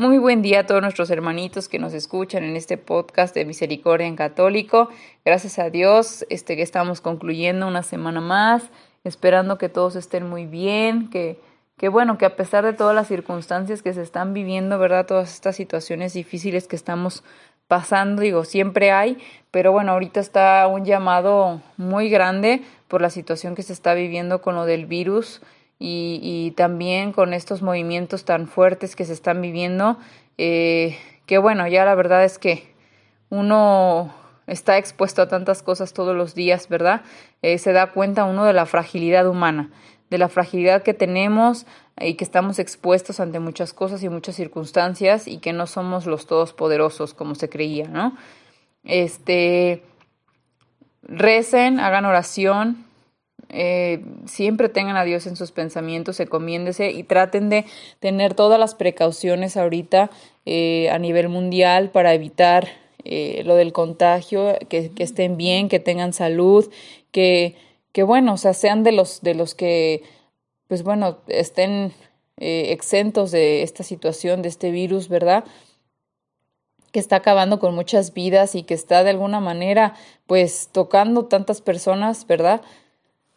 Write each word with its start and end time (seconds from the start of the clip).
Muy 0.00 0.16
buen 0.16 0.40
día 0.40 0.60
a 0.60 0.66
todos 0.66 0.80
nuestros 0.80 1.10
hermanitos 1.10 1.68
que 1.68 1.78
nos 1.78 1.92
escuchan 1.92 2.42
en 2.42 2.56
este 2.56 2.78
podcast 2.78 3.34
de 3.34 3.44
Misericordia 3.44 4.06
en 4.06 4.16
Católico. 4.16 4.88
Gracias 5.26 5.58
a 5.58 5.68
Dios 5.68 6.24
este, 6.30 6.56
que 6.56 6.62
estamos 6.62 7.02
concluyendo 7.02 7.68
una 7.68 7.82
semana 7.82 8.22
más, 8.22 8.62
esperando 9.04 9.58
que 9.58 9.68
todos 9.68 9.96
estén 9.96 10.26
muy 10.26 10.46
bien, 10.46 11.10
que, 11.10 11.38
que 11.76 11.90
bueno, 11.90 12.16
que 12.16 12.24
a 12.24 12.34
pesar 12.34 12.64
de 12.64 12.72
todas 12.72 12.94
las 12.94 13.08
circunstancias 13.08 13.82
que 13.82 13.92
se 13.92 14.00
están 14.00 14.32
viviendo, 14.32 14.78
¿verdad? 14.78 15.04
Todas 15.04 15.34
estas 15.34 15.56
situaciones 15.56 16.14
difíciles 16.14 16.66
que 16.66 16.76
estamos 16.76 17.22
pasando, 17.68 18.22
digo, 18.22 18.46
siempre 18.46 18.92
hay, 18.92 19.18
pero 19.50 19.70
bueno, 19.70 19.92
ahorita 19.92 20.18
está 20.18 20.66
un 20.66 20.86
llamado 20.86 21.60
muy 21.76 22.08
grande 22.08 22.62
por 22.88 23.02
la 23.02 23.10
situación 23.10 23.54
que 23.54 23.62
se 23.62 23.74
está 23.74 23.92
viviendo 23.92 24.40
con 24.40 24.54
lo 24.54 24.64
del 24.64 24.86
virus 24.86 25.42
y, 25.80 26.20
y 26.22 26.50
también 26.52 27.12
con 27.12 27.32
estos 27.32 27.62
movimientos 27.62 28.24
tan 28.24 28.46
fuertes 28.46 28.94
que 28.94 29.06
se 29.06 29.14
están 29.14 29.40
viviendo, 29.40 29.98
eh, 30.36 30.96
que 31.24 31.38
bueno, 31.38 31.66
ya 31.66 31.84
la 31.84 31.94
verdad 31.94 32.22
es 32.24 32.38
que 32.38 32.72
uno 33.30 34.14
está 34.46 34.76
expuesto 34.76 35.22
a 35.22 35.28
tantas 35.28 35.62
cosas 35.62 35.94
todos 35.94 36.14
los 36.14 36.34
días, 36.34 36.68
¿verdad? 36.68 37.00
Eh, 37.40 37.56
se 37.56 37.72
da 37.72 37.86
cuenta 37.92 38.24
uno 38.24 38.44
de 38.44 38.52
la 38.52 38.66
fragilidad 38.66 39.26
humana, 39.26 39.70
de 40.10 40.18
la 40.18 40.28
fragilidad 40.28 40.82
que 40.82 40.92
tenemos 40.92 41.66
y 41.98 42.14
que 42.14 42.24
estamos 42.24 42.58
expuestos 42.58 43.18
ante 43.18 43.38
muchas 43.38 43.72
cosas 43.72 44.02
y 44.02 44.08
muchas 44.10 44.36
circunstancias 44.36 45.26
y 45.26 45.38
que 45.38 45.54
no 45.54 45.66
somos 45.66 46.04
los 46.04 46.26
todos 46.26 46.52
poderosos 46.52 47.14
como 47.14 47.34
se 47.34 47.48
creía, 47.48 47.88
¿no? 47.88 48.16
Este, 48.84 49.82
recen, 51.02 51.80
hagan 51.80 52.04
oración, 52.04 52.84
eh, 53.52 54.04
siempre 54.26 54.68
tengan 54.68 54.96
a 54.96 55.04
Dios 55.04 55.26
en 55.26 55.36
sus 55.36 55.50
pensamientos, 55.50 56.20
encomiéndese 56.20 56.90
y 56.92 57.02
traten 57.02 57.50
de 57.50 57.64
tener 57.98 58.34
todas 58.34 58.60
las 58.60 58.74
precauciones 58.74 59.56
ahorita 59.56 60.10
eh, 60.46 60.88
a 60.90 60.98
nivel 60.98 61.28
mundial 61.28 61.90
para 61.90 62.14
evitar 62.14 62.68
eh, 63.04 63.42
lo 63.44 63.56
del 63.56 63.72
contagio, 63.72 64.56
que, 64.68 64.90
que, 64.90 65.02
estén 65.02 65.36
bien, 65.36 65.68
que 65.68 65.80
tengan 65.80 66.12
salud, 66.12 66.70
que, 67.10 67.56
que 67.92 68.04
bueno, 68.04 68.34
o 68.34 68.36
sea, 68.36 68.54
sean 68.54 68.84
de 68.84 68.92
los, 68.92 69.20
de 69.22 69.34
los 69.34 69.54
que, 69.54 70.02
pues 70.68 70.82
bueno, 70.82 71.18
estén 71.26 71.92
exentos 72.42 73.32
de 73.32 73.62
esta 73.62 73.82
situación, 73.82 74.40
de 74.40 74.48
este 74.48 74.70
virus, 74.70 75.08
¿verdad? 75.08 75.44
que 76.92 76.98
está 76.98 77.16
acabando 77.16 77.60
con 77.60 77.74
muchas 77.74 78.14
vidas 78.14 78.54
y 78.54 78.62
que 78.62 78.74
está 78.74 79.04
de 79.04 79.10
alguna 79.10 79.40
manera 79.40 79.94
pues 80.26 80.70
tocando 80.72 81.26
tantas 81.26 81.60
personas, 81.60 82.26
¿verdad? 82.26 82.62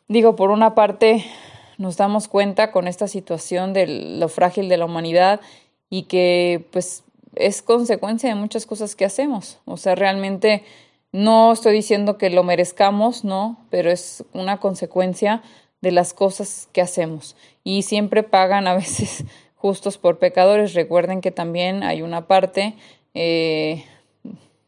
Digo, 0.07 0.35
por 0.35 0.51
una 0.51 0.75
parte, 0.75 1.25
nos 1.77 1.97
damos 1.97 2.27
cuenta 2.27 2.71
con 2.71 2.87
esta 2.87 3.07
situación 3.07 3.73
de 3.73 3.87
lo 4.19 4.29
frágil 4.29 4.69
de 4.69 4.77
la 4.77 4.85
humanidad 4.85 5.41
y 5.89 6.03
que 6.03 6.65
pues 6.71 7.03
es 7.35 7.61
consecuencia 7.61 8.29
de 8.29 8.35
muchas 8.35 8.65
cosas 8.65 8.95
que 8.95 9.05
hacemos. 9.05 9.59
O 9.65 9.77
sea, 9.77 9.95
realmente 9.95 10.63
no 11.11 11.51
estoy 11.51 11.73
diciendo 11.73 12.17
que 12.17 12.29
lo 12.29 12.43
merezcamos, 12.43 13.23
no, 13.23 13.57
pero 13.69 13.91
es 13.91 14.25
una 14.33 14.59
consecuencia 14.59 15.41
de 15.81 15.91
las 15.91 16.13
cosas 16.13 16.69
que 16.73 16.81
hacemos. 16.81 17.35
Y 17.63 17.83
siempre 17.83 18.23
pagan 18.23 18.67
a 18.67 18.73
veces 18.73 19.23
justos 19.55 19.97
por 19.97 20.17
pecadores. 20.17 20.73
Recuerden 20.73 21.21
que 21.21 21.31
también 21.31 21.83
hay 21.83 22.01
una 22.01 22.27
parte 22.27 22.75
eh, 23.13 23.83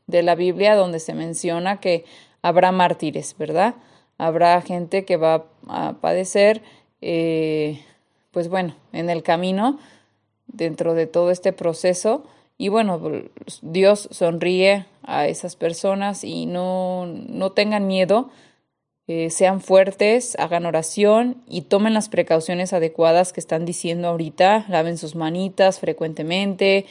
de 0.08 0.24
la 0.24 0.36
Biblia 0.36 0.76
donde 0.76 1.00
se 1.00 1.14
menciona 1.14 1.80
que 1.80 2.06
habrá 2.42 2.72
mártires, 2.72 3.36
¿verdad? 3.38 3.76
Habrá 4.18 4.62
gente 4.62 5.06
que 5.06 5.18
va 5.18 5.46
a 5.68 5.94
padecer, 6.02 6.62
eh, 7.02 7.82
pues 8.32 8.50
bueno, 8.50 8.76
en 8.92 9.10
el 9.10 9.24
camino, 9.24 9.80
dentro 10.48 10.94
de 10.94 11.08
todo 11.08 11.32
este 11.32 11.54
proceso. 11.54 12.24
Y 12.58 12.70
bueno, 12.70 13.02
Dios 13.62 14.08
sonríe 14.12 14.86
a 15.04 15.28
esas 15.28 15.56
personas 15.56 16.24
y 16.24 16.46
no, 16.46 17.06
no 17.06 17.52
tengan 17.52 17.86
miedo, 17.88 18.30
eh, 19.08 19.30
sean 19.30 19.62
fuertes, 19.62 20.36
hagan 20.40 20.66
oración 20.66 21.44
y 21.48 21.62
tomen 21.62 21.94
las 21.94 22.10
precauciones 22.10 22.74
adecuadas 22.74 23.34
que 23.34 23.40
están 23.40 23.66
diciendo 23.66 24.08
ahorita, 24.08 24.66
laven 24.70 24.98
sus 24.98 25.16
manitas 25.16 25.80
frecuentemente. 25.80 26.86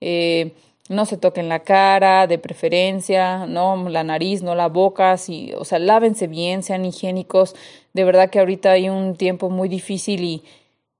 Eh, 0.00 0.52
no 0.90 1.06
se 1.06 1.16
toquen 1.16 1.48
la 1.48 1.60
cara, 1.60 2.26
de 2.26 2.38
preferencia, 2.38 3.46
no 3.46 3.88
la 3.88 4.02
nariz, 4.02 4.42
no 4.42 4.56
la 4.56 4.66
boca, 4.66 5.16
sí, 5.18 5.52
o 5.56 5.64
sea, 5.64 5.78
lávense 5.78 6.26
bien, 6.26 6.64
sean 6.64 6.84
higiénicos. 6.84 7.54
De 7.94 8.02
verdad 8.02 8.28
que 8.28 8.40
ahorita 8.40 8.72
hay 8.72 8.88
un 8.88 9.14
tiempo 9.14 9.50
muy 9.50 9.68
difícil 9.68 10.24
y, 10.24 10.42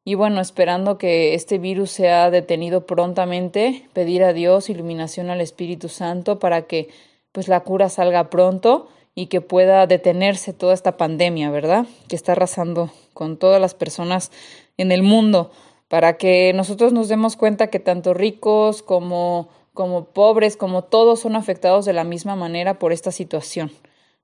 y 0.04 0.14
bueno, 0.14 0.40
esperando 0.40 0.96
que 0.96 1.34
este 1.34 1.58
virus 1.58 1.90
sea 1.90 2.30
detenido 2.30 2.86
prontamente, 2.86 3.84
pedir 3.92 4.22
a 4.22 4.32
Dios 4.32 4.70
iluminación 4.70 5.28
al 5.28 5.40
Espíritu 5.40 5.88
Santo 5.88 6.38
para 6.38 6.62
que 6.62 6.88
pues 7.32 7.48
la 7.48 7.60
cura 7.60 7.88
salga 7.88 8.30
pronto 8.30 8.88
y 9.16 9.26
que 9.26 9.40
pueda 9.40 9.88
detenerse 9.88 10.52
toda 10.52 10.72
esta 10.72 10.96
pandemia, 10.96 11.50
¿verdad? 11.50 11.86
Que 12.06 12.14
está 12.14 12.32
arrasando 12.32 12.90
con 13.12 13.38
todas 13.38 13.60
las 13.60 13.74
personas 13.74 14.30
en 14.76 14.92
el 14.92 15.02
mundo, 15.02 15.50
para 15.88 16.16
que 16.16 16.52
nosotros 16.54 16.92
nos 16.92 17.08
demos 17.08 17.34
cuenta 17.34 17.66
que 17.70 17.80
tanto 17.80 18.14
ricos 18.14 18.84
como 18.84 19.48
como 19.80 20.04
pobres, 20.04 20.58
como 20.58 20.84
todos 20.84 21.20
son 21.20 21.36
afectados 21.36 21.86
de 21.86 21.94
la 21.94 22.04
misma 22.04 22.36
manera 22.36 22.78
por 22.78 22.92
esta 22.92 23.10
situación, 23.12 23.72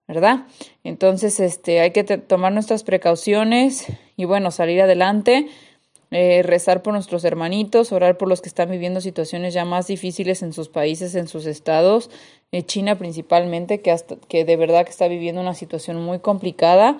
¿verdad? 0.06 0.40
Entonces, 0.84 1.40
este, 1.40 1.80
hay 1.80 1.92
que 1.92 2.04
tomar 2.04 2.52
nuestras 2.52 2.84
precauciones 2.84 3.86
y 4.18 4.26
bueno, 4.26 4.50
salir 4.50 4.82
adelante, 4.82 5.46
eh, 6.10 6.42
rezar 6.42 6.82
por 6.82 6.92
nuestros 6.92 7.24
hermanitos, 7.24 7.90
orar 7.90 8.18
por 8.18 8.28
los 8.28 8.42
que 8.42 8.50
están 8.50 8.70
viviendo 8.70 9.00
situaciones 9.00 9.54
ya 9.54 9.64
más 9.64 9.86
difíciles 9.86 10.42
en 10.42 10.52
sus 10.52 10.68
países, 10.68 11.14
en 11.14 11.26
sus 11.26 11.46
estados, 11.46 12.10
eh, 12.52 12.62
China 12.62 12.96
principalmente, 12.96 13.80
que, 13.80 13.92
hasta, 13.92 14.16
que 14.28 14.44
de 14.44 14.58
verdad 14.58 14.84
que 14.84 14.90
está 14.90 15.08
viviendo 15.08 15.40
una 15.40 15.54
situación 15.54 16.04
muy 16.04 16.18
complicada. 16.18 16.98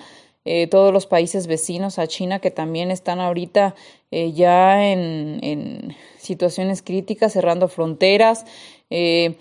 Eh, 0.48 0.68
todos 0.68 0.92
los 0.92 1.06
países 1.06 1.48
vecinos 1.48 1.98
a 1.98 2.06
China 2.06 2.38
que 2.38 2.52
también 2.52 2.92
están 2.92 3.18
ahorita 3.18 3.74
eh, 4.12 4.30
ya 4.32 4.90
en, 4.92 5.40
en, 5.42 5.96
situaciones 6.18 6.82
críticas, 6.82 7.32
cerrando 7.32 7.66
fronteras, 7.66 8.46
eh, 8.88 9.34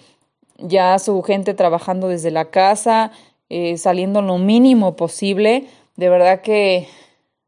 ya 0.57 0.97
su 0.97 1.21
gente 1.21 1.53
trabajando 1.53 2.07
desde 2.07 2.31
la 2.31 2.45
casa, 2.45 3.11
saliendo 3.77 4.21
lo 4.21 4.37
mínimo 4.37 4.95
posible. 4.95 5.67
De 5.95 6.09
verdad 6.09 6.41
que, 6.41 6.87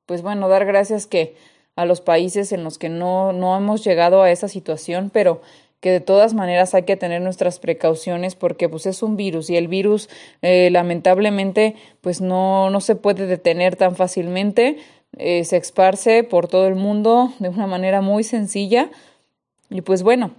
pues 0.05 0.21
bueno, 0.21 0.47
dar 0.49 0.65
gracias 0.65 1.07
que 1.07 1.35
a 1.75 1.85
los 1.85 2.01
países 2.01 2.51
en 2.51 2.63
los 2.63 2.77
que 2.77 2.89
no, 2.89 3.33
no 3.33 3.55
hemos 3.55 3.83
llegado 3.83 4.23
a 4.23 4.31
esa 4.31 4.47
situación, 4.47 5.11
pero 5.13 5.41
que 5.79 5.91
de 5.91 5.99
todas 5.99 6.33
maneras 6.33 6.73
hay 6.73 6.83
que 6.83 6.97
tener 6.97 7.21
nuestras 7.21 7.59
precauciones 7.59 8.35
porque 8.35 8.67
pues 8.67 8.85
es 8.85 9.03
un 9.03 9.15
virus 9.15 9.49
y 9.49 9.57
el 9.57 9.67
virus 9.67 10.09
eh, 10.41 10.69
lamentablemente 10.71 11.75
pues 12.01 12.21
no, 12.21 12.69
no 12.69 12.81
se 12.81 12.95
puede 12.95 13.27
detener 13.27 13.75
tan 13.75 13.95
fácilmente, 13.95 14.77
eh, 15.17 15.43
se 15.43 15.57
esparce 15.57 16.23
por 16.23 16.47
todo 16.47 16.67
el 16.67 16.75
mundo 16.75 17.31
de 17.39 17.49
una 17.49 17.67
manera 17.67 18.01
muy 18.01 18.23
sencilla. 18.23 18.89
Y 19.69 19.81
pues 19.81 20.03
bueno, 20.03 20.31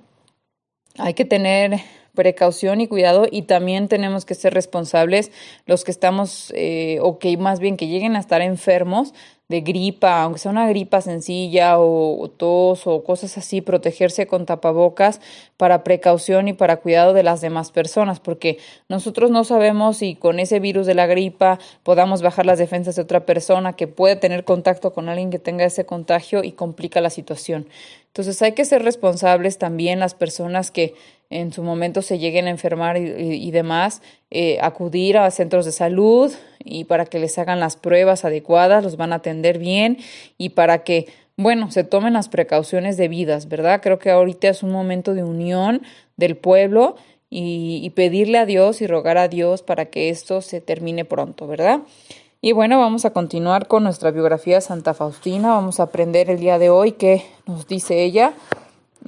hay 0.97 1.15
que 1.15 1.25
tener 1.25 1.81
precaución 2.19 2.81
y 2.81 2.89
cuidado 2.89 3.29
y 3.31 3.43
también 3.43 3.87
tenemos 3.87 4.25
que 4.25 4.35
ser 4.35 4.53
responsables 4.53 5.31
los 5.67 5.85
que 5.85 5.93
estamos 5.93 6.53
eh, 6.57 6.99
o 7.01 7.21
que 7.21 7.37
más 7.37 7.61
bien 7.61 7.77
que 7.77 7.87
lleguen 7.87 8.17
a 8.17 8.19
estar 8.19 8.43
enfermos 8.43 9.15
de 9.49 9.63
gripa, 9.63 10.23
aunque 10.23 10.41
sea 10.41 10.51
una 10.51 10.69
gripa 10.69 11.01
sencilla 11.01 11.79
o, 11.79 12.29
tos 12.29 12.87
o 12.87 13.03
cosas 13.03 13.39
así, 13.39 13.61
protegerse 13.61 14.27
con 14.27 14.45
tapabocas 14.45 15.21
para 15.57 15.85
precaución 15.85 16.49
y 16.49 16.53
para 16.53 16.79
cuidado 16.79 17.15
de 17.15 17.23
las 17.23 17.41
demás 17.41 17.71
personas, 17.71 18.21
porque 18.21 18.59
nosotros 18.89 19.31
no 19.31 19.45
sabemos 19.45 19.99
si 19.99 20.17
con 20.17 20.39
ese 20.39 20.61
virus 20.61 20.87
de 20.87 20.95
la 20.95 21.07
gripa 21.07 21.59
podamos 21.83 22.21
bajar 22.21 22.47
las 22.47 22.59
defensas 22.59 22.97
de 22.97 23.03
otra 23.03 23.25
persona 23.25 23.75
que 23.75 23.87
puede 23.87 24.17
tener 24.17 24.45
contacto 24.45 24.93
con 24.93 25.09
alguien 25.09 25.31
que 25.31 25.39
tenga 25.39 25.65
ese 25.65 25.87
contagio 25.87 26.43
y 26.45 26.53
complica 26.53 27.01
la 27.01 27.11
situación. 27.11 27.69
Entonces 28.09 28.43
hay 28.43 28.53
que 28.53 28.65
ser 28.65 28.83
responsables 28.83 29.59
también 29.59 30.01
las 30.01 30.15
personas 30.15 30.71
que 30.71 30.95
en 31.31 31.53
su 31.53 31.63
momento 31.63 32.03
se 32.03 32.19
lleguen 32.19 32.47
a 32.47 32.51
enfermar 32.51 32.97
y, 32.97 33.51
demás, 33.51 34.03
eh, 34.31 34.59
acudir 34.63 35.19
a 35.19 35.31
centros 35.31 35.65
de 35.67 35.73
salud 35.73 36.33
y 36.65 36.85
para 36.85 37.07
que 37.07 37.19
les 37.19 37.39
hagan 37.39 37.61
las 37.61 37.77
pruebas 37.77 38.25
adecuadas, 38.25 38.83
los 38.83 38.97
van 38.97 39.13
a 39.13 39.17
atender 39.17 39.59
bien 39.59 39.99
y 40.39 40.51
para 40.51 40.85
que 40.85 41.07
bueno, 41.37 41.71
se 41.71 41.85
tomen 41.85 42.15
las 42.15 42.29
precauciones 42.29 42.97
debidas, 42.97 43.49
¿verdad? 43.49 43.81
Creo 43.81 44.01
que 44.01 44.11
ahorita 44.11 44.49
es 44.49 44.65
un 44.65 44.73
momento 44.73 45.15
de 45.15 45.23
unión 45.23 45.83
del 46.17 46.37
pueblo 46.37 46.97
y, 47.31 47.81
y 47.81 47.91
pedirle 47.91 48.39
a 48.39 48.47
Dios 48.47 48.83
y 48.83 48.89
rogar 48.89 49.19
a 49.19 49.29
Dios 49.29 49.63
para 49.63 49.85
que 49.85 50.09
esto 50.09 50.41
se 50.41 50.61
termine 50.61 51.05
pronto, 51.05 51.47
¿verdad? 51.47 51.83
Y 52.41 52.53
bueno, 52.53 52.79
vamos 52.79 53.05
a 53.05 53.11
continuar 53.11 53.69
con 53.69 53.85
nuestra 53.85 54.11
biografía 54.13 54.57
de 54.57 54.61
Santa 54.61 54.95
Faustina. 54.95 55.51
Vamos 55.51 55.81
a 55.81 55.85
aprender 55.85 56.31
el 56.31 56.39
día 56.39 56.59
de 56.59 56.71
hoy 56.71 56.93
qué 56.93 57.25
nos 57.47 57.69
dice 57.69 58.03
ella. 58.03 58.33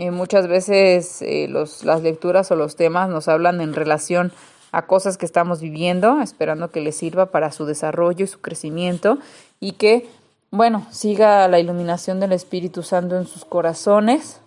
Eh, 0.01 0.11
muchas 0.11 0.49
veces 0.49 1.21
eh, 1.21 1.47
los, 1.47 1.85
las 1.85 2.01
lecturas 2.01 2.51
o 2.51 2.57
los 2.57 2.75
temas 2.75 3.11
nos 3.11 3.29
hablan 3.29 3.61
en 3.61 3.75
relación 3.75 4.33
a 4.73 4.87
cosas 4.87 5.19
que 5.19 5.27
estamos 5.27 5.61
viviendo, 5.61 6.23
esperando 6.23 6.71
que 6.71 6.81
les 6.81 6.97
sirva 6.97 7.27
para 7.27 7.53
su 7.53 7.67
desarrollo 7.67 8.25
y 8.25 8.27
su 8.27 8.41
crecimiento 8.41 9.19
y 9.61 9.73
que, 9.73 10.09
bueno, 10.51 10.87
siga 10.91 11.47
la 11.49 11.61
iluminación 11.61 12.19
del 12.19 12.33
Espíritu 12.33 12.83
Santo 12.83 13.19
en 13.19 13.27
sus 13.27 13.45
corazones 13.45 14.41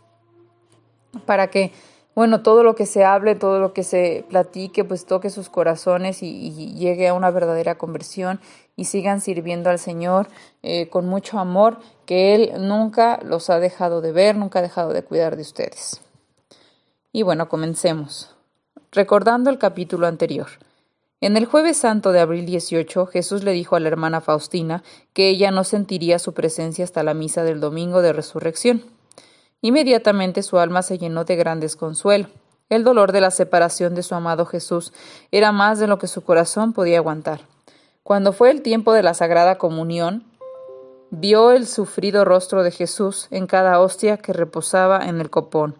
para 1.27 1.51
que 1.51 1.71
bueno, 2.15 2.41
todo 2.41 2.63
lo 2.63 2.75
que 2.75 2.85
se 2.85 3.03
hable, 3.03 3.33
todo 3.33 3.59
lo 3.59 3.73
que 3.73 3.83
se 3.83 4.23
platique, 4.29 4.83
pues 4.83 5.05
toque 5.05 5.31
sus 5.31 5.49
corazones 5.49 6.21
y, 6.21 6.73
llegue 6.75 7.07
a 7.07 7.13
una 7.15 7.31
verdadera 7.31 7.75
conversión 7.75 8.39
y 8.75 8.85
sigan 8.85 9.19
sirviendo 9.19 9.71
al 9.71 9.79
Señor 9.79 10.27
eh, 10.61 10.89
con 10.89 11.07
mucho 11.07 11.39
amor, 11.39 11.79
que 12.05 12.35
Él 12.35 12.67
nunca 12.67 13.19
los 13.23 13.49
ha 13.49 13.59
dejado 13.59 14.01
de 14.01 14.11
ver, 14.11 14.35
nunca 14.35 14.59
ha 14.59 14.61
dejado 14.61 14.93
de 14.93 15.03
cuidar 15.03 15.35
de 15.35 15.41
ustedes. 15.41 16.01
Y 17.11 17.23
bueno, 17.23 17.49
comencemos. 17.49 18.35
Recordando 18.91 19.49
el 19.49 19.57
capítulo 19.57 20.07
anterior. 20.07 20.47
En 21.21 21.37
el 21.37 21.45
jueves 21.45 21.77
santo 21.77 22.11
de 22.11 22.19
abril 22.19 22.45
18, 22.45 23.05
Jesús 23.05 23.43
le 23.43 23.53
dijo 23.53 23.75
a 23.75 23.79
la 23.79 23.87
hermana 23.87 24.19
Faustina 24.19 24.83
que 25.13 25.29
ella 25.29 25.51
no 25.51 25.63
sentiría 25.63 26.19
su 26.19 26.33
presencia 26.33 26.83
hasta 26.83 27.01
la 27.01 27.13
misa 27.13 27.43
del 27.43 27.61
domingo 27.61 28.01
de 28.01 28.11
resurrección. 28.11 28.83
Inmediatamente 29.61 30.43
su 30.43 30.59
alma 30.59 30.81
se 30.81 30.97
llenó 30.97 31.23
de 31.23 31.37
gran 31.37 31.61
desconsuelo. 31.61 32.27
El 32.67 32.83
dolor 32.83 33.13
de 33.13 33.21
la 33.21 33.31
separación 33.31 33.95
de 33.95 34.03
su 34.03 34.15
amado 34.15 34.45
Jesús 34.45 34.91
era 35.31 35.53
más 35.53 35.79
de 35.79 35.87
lo 35.87 35.97
que 35.97 36.07
su 36.07 36.23
corazón 36.23 36.73
podía 36.73 36.97
aguantar. 36.97 37.41
Cuando 38.03 38.33
fue 38.33 38.51
el 38.51 38.61
tiempo 38.61 38.91
de 38.91 39.03
la 39.03 39.13
Sagrada 39.13 39.57
Comunión, 39.57 40.25
vio 41.15 41.51
el 41.51 41.67
sufrido 41.67 42.25
rostro 42.25 42.63
de 42.63 42.71
Jesús 42.71 43.27
en 43.29 43.45
cada 43.45 43.79
hostia 43.79 44.17
que 44.17 44.33
reposaba 44.33 45.05
en 45.05 45.21
el 45.21 45.29
copón. 45.29 45.75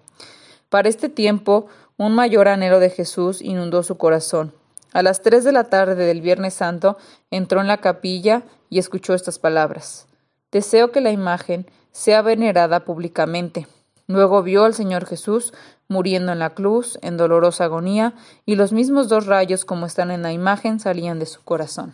Para 0.70 0.90
este 0.90 1.10
tiempo, 1.10 1.66
un 1.98 2.14
mayor 2.14 2.48
anhelo 2.48 2.80
de 2.80 2.92
Jesús 2.92 3.42
inundó 3.42 3.82
su 3.82 3.98
corazón. 3.98 4.54
A 4.92 5.02
las 5.02 5.24
tres 5.24 5.44
de 5.44 5.52
la 5.52 5.66
tarde 5.66 5.96
del 5.96 6.22
Viernes 6.22 6.54
Santo 6.54 6.98
entró 7.32 7.62
en 7.62 7.68
la 7.68 7.78
capilla 7.78 8.44
y 8.70 8.78
escuchó 8.78 9.16
estas 9.16 9.40
palabras. 9.40 10.06
Deseo 10.52 10.92
que 10.92 11.02
la 11.02 11.10
imagen 11.10 11.66
sea 11.92 12.22
venerada 12.22 12.82
públicamente. 12.86 13.68
Luego 14.06 14.44
vio 14.44 14.66
al 14.66 14.76
Señor 14.76 15.06
Jesús 15.08 15.52
muriendo 15.88 16.32
en 16.32 16.40
la 16.40 16.52
cruz, 16.52 17.00
en 17.02 17.18
dolorosa 17.18 17.66
agonía, 17.66 18.14
y 18.46 18.56
los 18.56 18.72
mismos 18.72 19.10
dos 19.10 19.26
rayos 19.26 19.66
como 19.66 19.88
están 19.88 20.12
en 20.12 20.22
la 20.22 20.32
imagen 20.32 20.80
salían 20.80 21.18
de 21.18 21.26
su 21.26 21.44
corazón. 21.44 21.94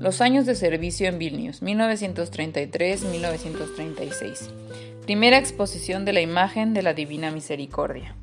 Los 0.00 0.20
años 0.22 0.46
de 0.46 0.54
servicio 0.54 1.08
en 1.08 1.18
Vilnius, 1.18 1.62
1933-1936. 1.62 4.48
Primera 5.04 5.36
exposición 5.36 6.06
de 6.06 6.14
la 6.14 6.22
imagen 6.22 6.72
de 6.72 6.82
la 6.82 6.94
Divina 6.94 7.30
Misericordia. 7.30 8.16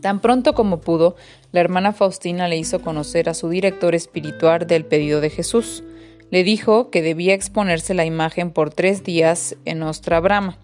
Tan 0.00 0.18
pronto 0.18 0.54
como 0.54 0.80
pudo, 0.80 1.14
la 1.52 1.60
hermana 1.60 1.92
Faustina 1.92 2.48
le 2.48 2.56
hizo 2.56 2.80
conocer 2.80 3.28
a 3.28 3.34
su 3.34 3.48
director 3.50 3.94
espiritual 3.94 4.66
del 4.66 4.84
pedido 4.84 5.20
de 5.20 5.30
Jesús. 5.30 5.84
Le 6.32 6.42
dijo 6.42 6.90
que 6.90 7.02
debía 7.02 7.34
exponerse 7.34 7.94
la 7.94 8.04
imagen 8.04 8.50
por 8.50 8.70
tres 8.70 9.04
días 9.04 9.54
en 9.64 9.80
Ostra 9.84 10.18
Brama, 10.18 10.58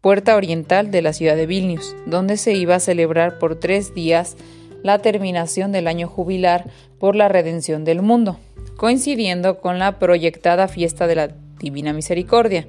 puerta 0.00 0.36
oriental 0.36 0.90
de 0.90 1.02
la 1.02 1.12
ciudad 1.12 1.36
de 1.36 1.46
Vilnius, 1.46 1.94
donde 2.06 2.38
se 2.38 2.54
iba 2.54 2.76
a 2.76 2.80
celebrar 2.80 3.38
por 3.38 3.56
tres 3.56 3.94
días 3.94 4.38
la 4.82 4.98
terminación 4.98 5.72
del 5.72 5.86
año 5.86 6.08
jubilar 6.08 6.70
por 6.98 7.16
la 7.16 7.28
redención 7.28 7.84
del 7.84 8.02
mundo, 8.02 8.38
coincidiendo 8.76 9.60
con 9.60 9.78
la 9.78 9.98
proyectada 9.98 10.68
fiesta 10.68 11.06
de 11.06 11.14
la 11.14 11.28
Divina 11.58 11.92
Misericordia, 11.92 12.66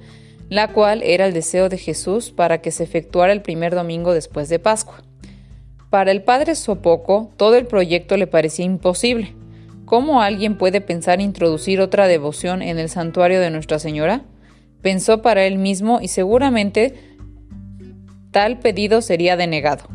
la 0.49 0.71
cual 0.71 1.03
era 1.03 1.25
el 1.25 1.33
deseo 1.33 1.69
de 1.69 1.77
Jesús 1.77 2.31
para 2.31 2.61
que 2.61 2.71
se 2.71 2.83
efectuara 2.83 3.33
el 3.33 3.41
primer 3.41 3.75
domingo 3.75 4.13
después 4.13 4.49
de 4.49 4.59
Pascua. 4.59 5.03
Para 5.89 6.11
el 6.11 6.23
padre 6.23 6.55
Sopoco, 6.55 7.31
todo 7.37 7.55
el 7.55 7.65
proyecto 7.65 8.17
le 8.17 8.27
parecía 8.27 8.65
imposible. 8.65 9.33
¿Cómo 9.85 10.21
alguien 10.21 10.57
puede 10.57 10.81
pensar 10.81 11.21
introducir 11.21 11.79
otra 11.79 12.07
devoción 12.07 12.61
en 12.61 12.77
el 12.77 12.89
santuario 12.89 13.39
de 13.39 13.49
Nuestra 13.49 13.79
Señora? 13.79 14.23
Pensó 14.81 15.21
para 15.21 15.45
él 15.45 15.57
mismo 15.57 15.99
y 16.01 16.09
seguramente 16.09 16.93
tal 18.31 18.59
pedido 18.59 19.01
sería 19.01 19.37
denegado. 19.37 19.85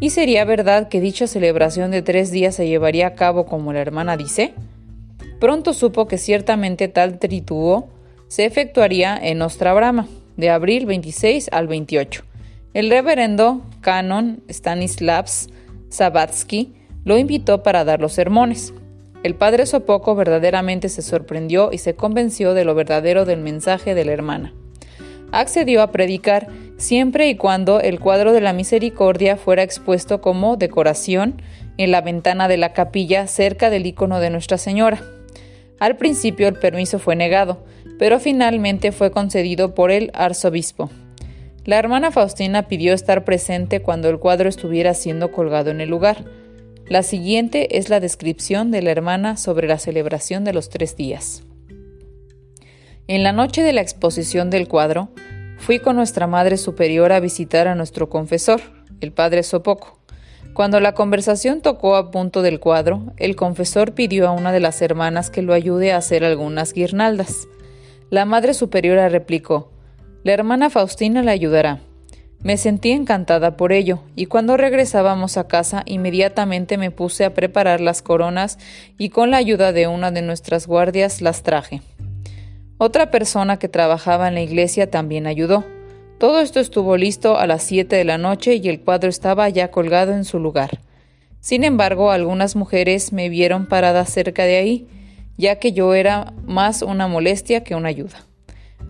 ¿Y 0.00 0.10
sería 0.10 0.44
verdad 0.44 0.88
que 0.88 1.00
dicha 1.00 1.26
celebración 1.26 1.90
de 1.90 2.02
tres 2.02 2.30
días 2.30 2.54
se 2.54 2.68
llevaría 2.68 3.06
a 3.08 3.14
cabo 3.14 3.46
como 3.46 3.72
la 3.72 3.80
hermana 3.80 4.16
dice? 4.16 4.54
Pronto 5.40 5.72
supo 5.72 6.06
que 6.06 6.18
ciertamente 6.18 6.88
tal 6.88 7.18
trituo 7.18 7.88
se 8.28 8.44
efectuaría 8.44 9.16
en 9.16 9.42
Ostra 9.42 9.72
Brama, 9.74 10.06
de 10.36 10.50
abril 10.50 10.86
26 10.86 11.48
al 11.52 11.68
28 11.68 12.24
el 12.76 12.90
reverendo 12.90 13.62
canon 13.80 14.42
Stanislavs 14.50 15.48
Sabatsky 15.88 16.74
lo 17.06 17.16
invitó 17.16 17.62
para 17.62 17.84
dar 17.84 18.02
los 18.02 18.12
sermones. 18.12 18.74
El 19.22 19.34
padre 19.34 19.64
Sopoco 19.64 20.14
verdaderamente 20.14 20.90
se 20.90 21.00
sorprendió 21.00 21.70
y 21.72 21.78
se 21.78 21.94
convenció 21.94 22.52
de 22.52 22.66
lo 22.66 22.74
verdadero 22.74 23.24
del 23.24 23.40
mensaje 23.40 23.94
de 23.94 24.04
la 24.04 24.12
hermana. 24.12 24.52
Accedió 25.32 25.82
a 25.82 25.92
predicar 25.92 26.48
siempre 26.76 27.28
y 27.28 27.36
cuando 27.36 27.80
el 27.80 28.00
cuadro 28.00 28.32
de 28.32 28.40
la 28.40 28.52
misericordia 28.52 29.36
fuera 29.36 29.62
expuesto 29.62 30.20
como 30.20 30.56
decoración 30.56 31.42
en 31.78 31.90
la 31.90 32.00
ventana 32.00 32.48
de 32.48 32.56
la 32.56 32.72
capilla 32.72 33.26
cerca 33.26 33.70
del 33.70 33.86
icono 33.86 34.20
de 34.20 34.30
Nuestra 34.30 34.58
Señora. 34.58 35.00
Al 35.78 35.96
principio 35.96 36.48
el 36.48 36.54
permiso 36.54 36.98
fue 36.98 37.16
negado, 37.16 37.64
pero 37.98 38.18
finalmente 38.18 38.92
fue 38.92 39.10
concedido 39.10 39.74
por 39.74 39.90
el 39.90 40.10
arzobispo. 40.14 40.90
La 41.64 41.78
hermana 41.78 42.12
Faustina 42.12 42.68
pidió 42.68 42.94
estar 42.94 43.24
presente 43.24 43.80
cuando 43.82 44.08
el 44.08 44.18
cuadro 44.18 44.48
estuviera 44.48 44.94
siendo 44.94 45.32
colgado 45.32 45.70
en 45.70 45.80
el 45.80 45.88
lugar. 45.88 46.24
La 46.86 47.02
siguiente 47.02 47.78
es 47.78 47.88
la 47.88 47.98
descripción 47.98 48.70
de 48.70 48.82
la 48.82 48.92
hermana 48.92 49.36
sobre 49.36 49.66
la 49.66 49.78
celebración 49.78 50.44
de 50.44 50.52
los 50.52 50.68
tres 50.68 50.96
días. 50.96 51.42
En 53.08 53.22
la 53.22 53.32
noche 53.32 53.62
de 53.62 53.72
la 53.72 53.82
exposición 53.82 54.50
del 54.50 54.66
cuadro, 54.66 55.10
fui 55.58 55.78
con 55.78 55.94
nuestra 55.94 56.26
Madre 56.26 56.56
Superior 56.56 57.12
a 57.12 57.20
visitar 57.20 57.68
a 57.68 57.76
nuestro 57.76 58.08
confesor, 58.08 58.60
el 59.00 59.12
Padre 59.12 59.44
Sopoco. 59.44 60.00
Cuando 60.54 60.80
la 60.80 60.92
conversación 60.92 61.60
tocó 61.60 61.94
a 61.94 62.10
punto 62.10 62.42
del 62.42 62.58
cuadro, 62.58 63.12
el 63.16 63.36
confesor 63.36 63.92
pidió 63.92 64.26
a 64.26 64.32
una 64.32 64.50
de 64.50 64.58
las 64.58 64.82
hermanas 64.82 65.30
que 65.30 65.42
lo 65.42 65.54
ayude 65.54 65.92
a 65.92 65.98
hacer 65.98 66.24
algunas 66.24 66.72
guirnaldas. 66.72 67.46
La 68.10 68.24
Madre 68.24 68.54
Superiora 68.54 69.08
replicó, 69.08 69.70
la 70.24 70.32
hermana 70.32 70.68
Faustina 70.68 71.22
le 71.22 71.30
ayudará. 71.30 71.78
Me 72.42 72.56
sentí 72.56 72.90
encantada 72.90 73.56
por 73.56 73.72
ello, 73.72 74.00
y 74.16 74.26
cuando 74.26 74.56
regresábamos 74.56 75.36
a 75.36 75.46
casa 75.46 75.84
inmediatamente 75.86 76.76
me 76.76 76.90
puse 76.90 77.24
a 77.24 77.34
preparar 77.34 77.80
las 77.80 78.02
coronas 78.02 78.58
y 78.98 79.10
con 79.10 79.30
la 79.30 79.36
ayuda 79.36 79.70
de 79.70 79.86
una 79.86 80.10
de 80.10 80.22
nuestras 80.22 80.66
guardias 80.66 81.20
las 81.20 81.44
traje. 81.44 81.82
Otra 82.78 83.10
persona 83.10 83.58
que 83.58 83.68
trabajaba 83.68 84.28
en 84.28 84.34
la 84.34 84.42
iglesia 84.42 84.90
también 84.90 85.26
ayudó. 85.26 85.64
Todo 86.18 86.40
esto 86.40 86.60
estuvo 86.60 86.98
listo 86.98 87.38
a 87.38 87.46
las 87.46 87.62
siete 87.62 87.96
de 87.96 88.04
la 88.04 88.18
noche 88.18 88.56
y 88.56 88.68
el 88.68 88.80
cuadro 88.80 89.08
estaba 89.08 89.48
ya 89.48 89.70
colgado 89.70 90.12
en 90.12 90.24
su 90.24 90.38
lugar. 90.38 90.80
Sin 91.40 91.64
embargo, 91.64 92.10
algunas 92.10 92.54
mujeres 92.54 93.14
me 93.14 93.30
vieron 93.30 93.66
parada 93.66 94.04
cerca 94.04 94.44
de 94.44 94.56
ahí, 94.56 94.88
ya 95.38 95.58
que 95.58 95.72
yo 95.72 95.94
era 95.94 96.34
más 96.44 96.82
una 96.82 97.08
molestia 97.08 97.64
que 97.64 97.74
una 97.74 97.88
ayuda. 97.88 98.26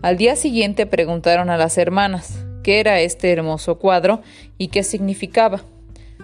Al 0.01 0.17
día 0.17 0.35
siguiente 0.35 0.85
preguntaron 0.85 1.49
a 1.49 1.57
las 1.57 1.77
hermanas 1.77 2.43
qué 2.63 2.81
era 2.81 2.99
este 2.99 3.31
hermoso 3.31 3.79
cuadro 3.79 4.21
y 4.57 4.67
qué 4.67 4.83
significaba. 4.83 5.63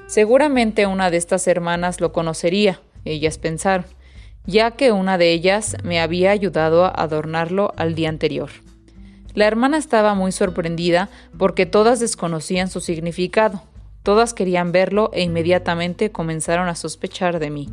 Seguramente 0.08 0.86
una 0.86 1.10
de 1.10 1.18
estas 1.18 1.48
hermanas 1.48 2.02
lo 2.02 2.12
conocería, 2.12 2.82
ellas 3.06 3.38
pensaron, 3.38 3.86
ya 4.46 4.72
que 4.72 4.92
una 4.92 5.18
de 5.18 5.32
ellas 5.32 5.76
me 5.84 6.00
había 6.00 6.32
ayudado 6.32 6.86
a 6.86 6.90
adornarlo 6.90 7.74
al 7.78 7.96
día 7.96 8.10
anterior. 8.10 8.50
La 9.34 9.48
hermana 9.48 9.78
estaba 9.78 10.14
muy 10.14 10.32
sorprendida 10.32 11.10
porque 11.38 11.66
todas 11.66 12.00
desconocían 12.00 12.70
su 12.70 12.82
significado, 12.82 13.64
todas 14.04 14.34
querían 14.34 14.72
verlo 14.72 15.10
e 15.14 15.24
inmediatamente 15.24 16.12
comenzaron 16.12 16.68
a 16.68 16.76
sospechar 16.76 17.40
de 17.40 17.50
mí. 17.50 17.70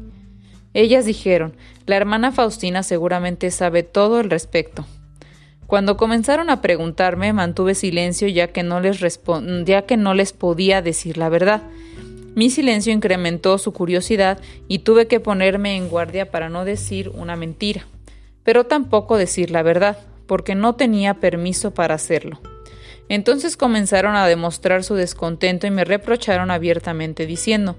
Ellas 0.73 1.05
dijeron, 1.05 1.57
la 1.87 1.97
hermana 1.97 2.33
Faustina 2.33 2.83
seguramente 2.83 3.51
sabe 3.51 3.83
todo 3.83 4.19
al 4.19 4.31
respecto. 4.31 4.87
Cuando 5.67 5.97
comenzaron 5.97 6.51
a 6.51 6.63
preguntarme, 6.63 7.33
mantuve 7.33 7.75
silencio 7.75 8.27
ya 8.29 8.49
que 8.49 8.63
no 8.63 8.81
les, 8.81 9.01
ya 9.65 9.83
que 9.83 9.97
no 9.97 10.15
les 10.15 10.33
podía 10.33 10.83
decir 10.83 11.17
la 11.17 11.29
verdad. 11.29 11.63
Mi 12.35 12.51
silencio 12.51 12.93
incrementó 12.93 13.59
su 13.59 13.73
curiosidad 13.73 14.39
y 14.69 14.81
tuve 14.81 15.07
que 15.07 15.21
ponerme 15.21 15.77
en 15.77 15.89
guardia 15.89 16.31
para 16.31 16.49
no 16.49 16.65
decir 16.65 17.09
una 17.09 17.37
mentira, 17.37 17.87
pero 18.45 18.65
tampoco 18.67 19.17
decir 19.17 19.51
la 19.51 19.63
verdad, 19.63 19.99
porque 20.27 20.55
no 20.55 20.77
tenía 20.77 21.15
permiso 21.15 21.73
para 21.75 21.95
hacerlo. 21.95 22.41
Entonces 23.09 23.57
comenzaron 23.57 24.15
a 24.15 24.27
demostrar 24.27 24.85
su 24.85 24.95
descontento 24.95 25.67
y 25.67 25.71
me 25.71 25.85
reprocharon 25.85 26.51
abiertamente, 26.51 27.27
diciendo 27.27 27.77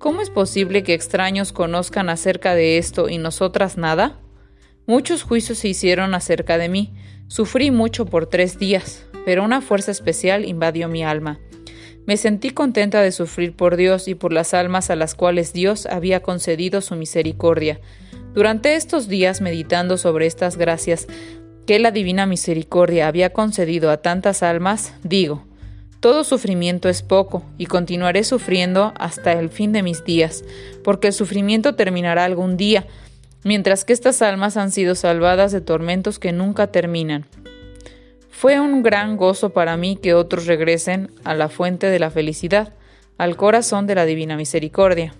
¿Cómo 0.00 0.22
es 0.22 0.30
posible 0.30 0.82
que 0.82 0.94
extraños 0.94 1.52
conozcan 1.52 2.08
acerca 2.08 2.54
de 2.54 2.78
esto 2.78 3.10
y 3.10 3.18
nosotras 3.18 3.76
nada? 3.76 4.18
Muchos 4.86 5.22
juicios 5.22 5.58
se 5.58 5.68
hicieron 5.68 6.14
acerca 6.14 6.56
de 6.56 6.70
mí. 6.70 6.94
Sufrí 7.28 7.70
mucho 7.70 8.06
por 8.06 8.26
tres 8.26 8.58
días, 8.58 9.04
pero 9.26 9.44
una 9.44 9.60
fuerza 9.60 9.90
especial 9.90 10.46
invadió 10.46 10.88
mi 10.88 11.04
alma. 11.04 11.38
Me 12.06 12.16
sentí 12.16 12.50
contenta 12.50 13.02
de 13.02 13.12
sufrir 13.12 13.54
por 13.54 13.76
Dios 13.76 14.08
y 14.08 14.14
por 14.14 14.32
las 14.32 14.54
almas 14.54 14.90
a 14.90 14.96
las 14.96 15.14
cuales 15.14 15.52
Dios 15.52 15.86
había 15.86 16.20
concedido 16.20 16.80
su 16.80 16.96
misericordia. 16.96 17.80
Durante 18.34 18.74
estos 18.74 19.08
días, 19.08 19.40
meditando 19.40 19.96
sobre 19.96 20.26
estas 20.26 20.56
gracias 20.56 21.06
que 21.66 21.78
la 21.78 21.90
divina 21.90 22.26
misericordia 22.26 23.06
había 23.06 23.32
concedido 23.32 23.90
a 23.90 23.98
tantas 23.98 24.42
almas, 24.42 24.94
digo, 25.02 25.44
todo 26.00 26.24
sufrimiento 26.24 26.88
es 26.88 27.02
poco, 27.02 27.44
y 27.58 27.66
continuaré 27.66 28.24
sufriendo 28.24 28.94
hasta 28.98 29.32
el 29.32 29.50
fin 29.50 29.72
de 29.72 29.82
mis 29.82 30.02
días, 30.02 30.44
porque 30.82 31.08
el 31.08 31.12
sufrimiento 31.12 31.74
terminará 31.74 32.24
algún 32.24 32.56
día, 32.56 32.86
mientras 33.44 33.84
que 33.84 33.92
estas 33.92 34.22
almas 34.22 34.56
han 34.56 34.72
sido 34.72 34.94
salvadas 34.94 35.52
de 35.52 35.60
tormentos 35.60 36.18
que 36.18 36.32
nunca 36.32 36.68
terminan. 36.68 37.26
Fue 38.40 38.58
un 38.58 38.82
gran 38.82 39.18
gozo 39.18 39.50
para 39.50 39.76
mí 39.76 39.96
que 39.96 40.14
otros 40.14 40.46
regresen 40.46 41.10
a 41.24 41.34
la 41.34 41.50
fuente 41.50 41.88
de 41.88 41.98
la 41.98 42.10
felicidad, 42.10 42.72
al 43.18 43.36
corazón 43.36 43.86
de 43.86 43.94
la 43.94 44.06
Divina 44.06 44.38
Misericordia. 44.38 45.12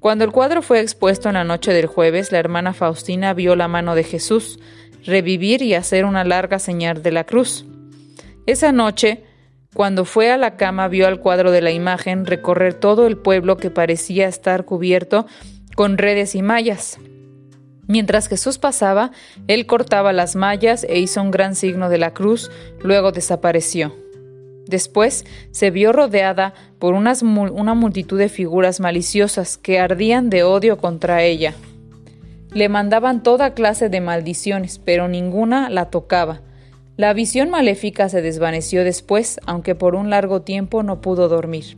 Cuando 0.00 0.24
el 0.24 0.32
cuadro 0.32 0.60
fue 0.60 0.80
expuesto 0.80 1.28
en 1.28 1.34
la 1.34 1.44
noche 1.44 1.72
del 1.72 1.86
jueves, 1.86 2.32
la 2.32 2.40
hermana 2.40 2.72
Faustina 2.72 3.34
vio 3.34 3.54
la 3.54 3.68
mano 3.68 3.94
de 3.94 4.02
Jesús 4.02 4.58
revivir 5.04 5.62
y 5.62 5.74
hacer 5.74 6.04
una 6.04 6.24
larga 6.24 6.58
señal 6.58 7.04
de 7.04 7.12
la 7.12 7.22
cruz. 7.22 7.66
Esa 8.46 8.72
noche, 8.72 9.22
cuando 9.72 10.04
fue 10.04 10.32
a 10.32 10.36
la 10.36 10.56
cama 10.56 10.88
vio 10.88 11.06
al 11.06 11.20
cuadro 11.20 11.52
de 11.52 11.62
la 11.62 11.70
imagen 11.70 12.26
recorrer 12.26 12.74
todo 12.74 13.06
el 13.06 13.16
pueblo 13.16 13.58
que 13.58 13.70
parecía 13.70 14.26
estar 14.26 14.64
cubierto 14.64 15.24
con 15.76 15.98
redes 15.98 16.34
y 16.34 16.42
mallas. 16.42 16.98
Mientras 17.90 18.28
Jesús 18.28 18.58
pasaba, 18.58 19.10
él 19.48 19.66
cortaba 19.66 20.12
las 20.12 20.36
mallas 20.36 20.86
e 20.88 21.00
hizo 21.00 21.20
un 21.20 21.32
gran 21.32 21.56
signo 21.56 21.88
de 21.88 21.98
la 21.98 22.14
cruz, 22.14 22.48
luego 22.84 23.10
desapareció. 23.10 23.96
Después 24.68 25.24
se 25.50 25.72
vio 25.72 25.92
rodeada 25.92 26.54
por 26.78 26.94
una 26.94 27.74
multitud 27.74 28.16
de 28.16 28.28
figuras 28.28 28.78
maliciosas 28.78 29.58
que 29.58 29.80
ardían 29.80 30.30
de 30.30 30.44
odio 30.44 30.78
contra 30.78 31.24
ella. 31.24 31.54
Le 32.52 32.68
mandaban 32.68 33.24
toda 33.24 33.54
clase 33.54 33.88
de 33.88 34.00
maldiciones, 34.00 34.78
pero 34.78 35.08
ninguna 35.08 35.68
la 35.68 35.90
tocaba. 35.90 36.42
La 36.96 37.12
visión 37.12 37.50
maléfica 37.50 38.08
se 38.08 38.22
desvaneció 38.22 38.84
después, 38.84 39.40
aunque 39.46 39.74
por 39.74 39.96
un 39.96 40.10
largo 40.10 40.42
tiempo 40.42 40.84
no 40.84 41.00
pudo 41.00 41.28
dormir. 41.28 41.76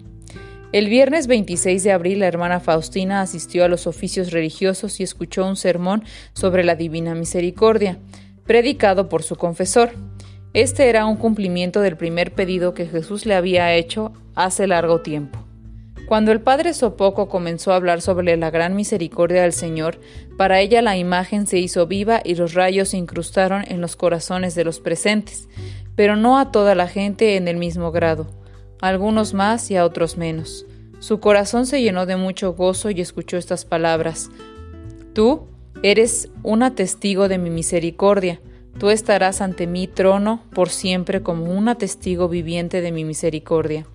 El 0.73 0.89
viernes 0.89 1.27
26 1.27 1.85
de 1.85 1.93
abril 1.93 2.21
la 2.21 2.29
hermana 2.29 2.59
Faustina 2.59 3.21
asistió 3.21 3.63
a 3.63 3.69
los 3.69 3.87
oficios 3.87 4.31
religiosos 4.31 5.01
y 5.01 5.03
escuchó 5.03 5.47
un 5.47 5.57
sermón 5.57 6.03
sobre 6.33 6.65
la 6.65 6.77
Divina 6.77 7.15
Misericordia, 7.15 7.99
predicado 8.47 9.11
por 9.11 9.23
su 9.23 9.37
confesor. 9.37 9.91
Este 10.55 10.89
era 10.89 11.05
un 11.05 11.17
cumplimiento 11.17 11.83
del 11.83 11.99
primer 11.99 12.33
pedido 12.33 12.73
que 12.73 12.87
Jesús 12.87 13.27
le 13.27 13.35
había 13.35 13.75
hecho 13.75 14.15
hace 14.35 14.67
largo 14.67 15.03
tiempo. 15.03 15.45
Cuando 16.09 16.33
el 16.33 16.41
padre 16.41 16.73
Sopoco 16.73 17.29
comenzó 17.29 17.73
a 17.73 17.77
hablar 17.77 18.01
sobre 18.01 18.35
la 18.39 18.51
gran 18.51 18.75
misericordia 18.75 19.43
del 19.43 19.53
Señor, 19.53 20.01
para 20.39 20.61
ella 20.61 20.81
la 20.81 20.97
imagen 20.97 21.47
se 21.47 21.59
hizo 21.59 21.87
viva 21.87 22.23
y 22.25 22.35
los 22.35 22.55
rayos 22.55 22.89
se 22.89 22.97
incrustaron 22.97 23.63
en 23.69 23.83
los 23.83 23.95
corazones 23.95 24.55
de 24.55 24.65
los 24.65 24.81
presentes, 24.81 25.49
pero 25.97 26.17
no 26.17 26.39
a 26.39 26.51
toda 26.51 26.75
la 26.75 26.89
gente 26.89 27.37
en 27.37 27.47
el 27.47 27.59
mismo 27.59 27.93
grado, 27.93 28.27
algunos 28.83 29.33
más 29.33 29.71
y 29.71 29.77
a 29.77 29.87
otros 29.87 30.19
menos. 30.19 30.67
Su 30.99 31.21
corazón 31.21 31.67
se 31.67 31.81
llenó 31.81 32.05
de 32.05 32.17
mucho 32.17 32.53
gozo 32.53 32.91
y 32.91 33.01
escuchó 33.01 33.39
estas 33.39 33.65
palabras. 33.65 34.29
Tú 35.15 35.47
eres 35.83 36.29
una 36.43 36.75
testigo 36.75 37.29
de 37.29 37.39
mi 37.39 37.49
misericordia, 37.49 38.41
tú 38.79 38.91
estarás 38.91 39.41
ante 39.41 39.67
mi 39.67 39.87
trono 39.87 40.43
por 40.53 40.69
siempre 40.69 41.23
como 41.23 41.45
una 41.45 41.77
testigo 41.77 42.29
viviente 42.29 42.81
de 42.81 42.93
mi 42.93 43.05
misericordia. 43.05 43.87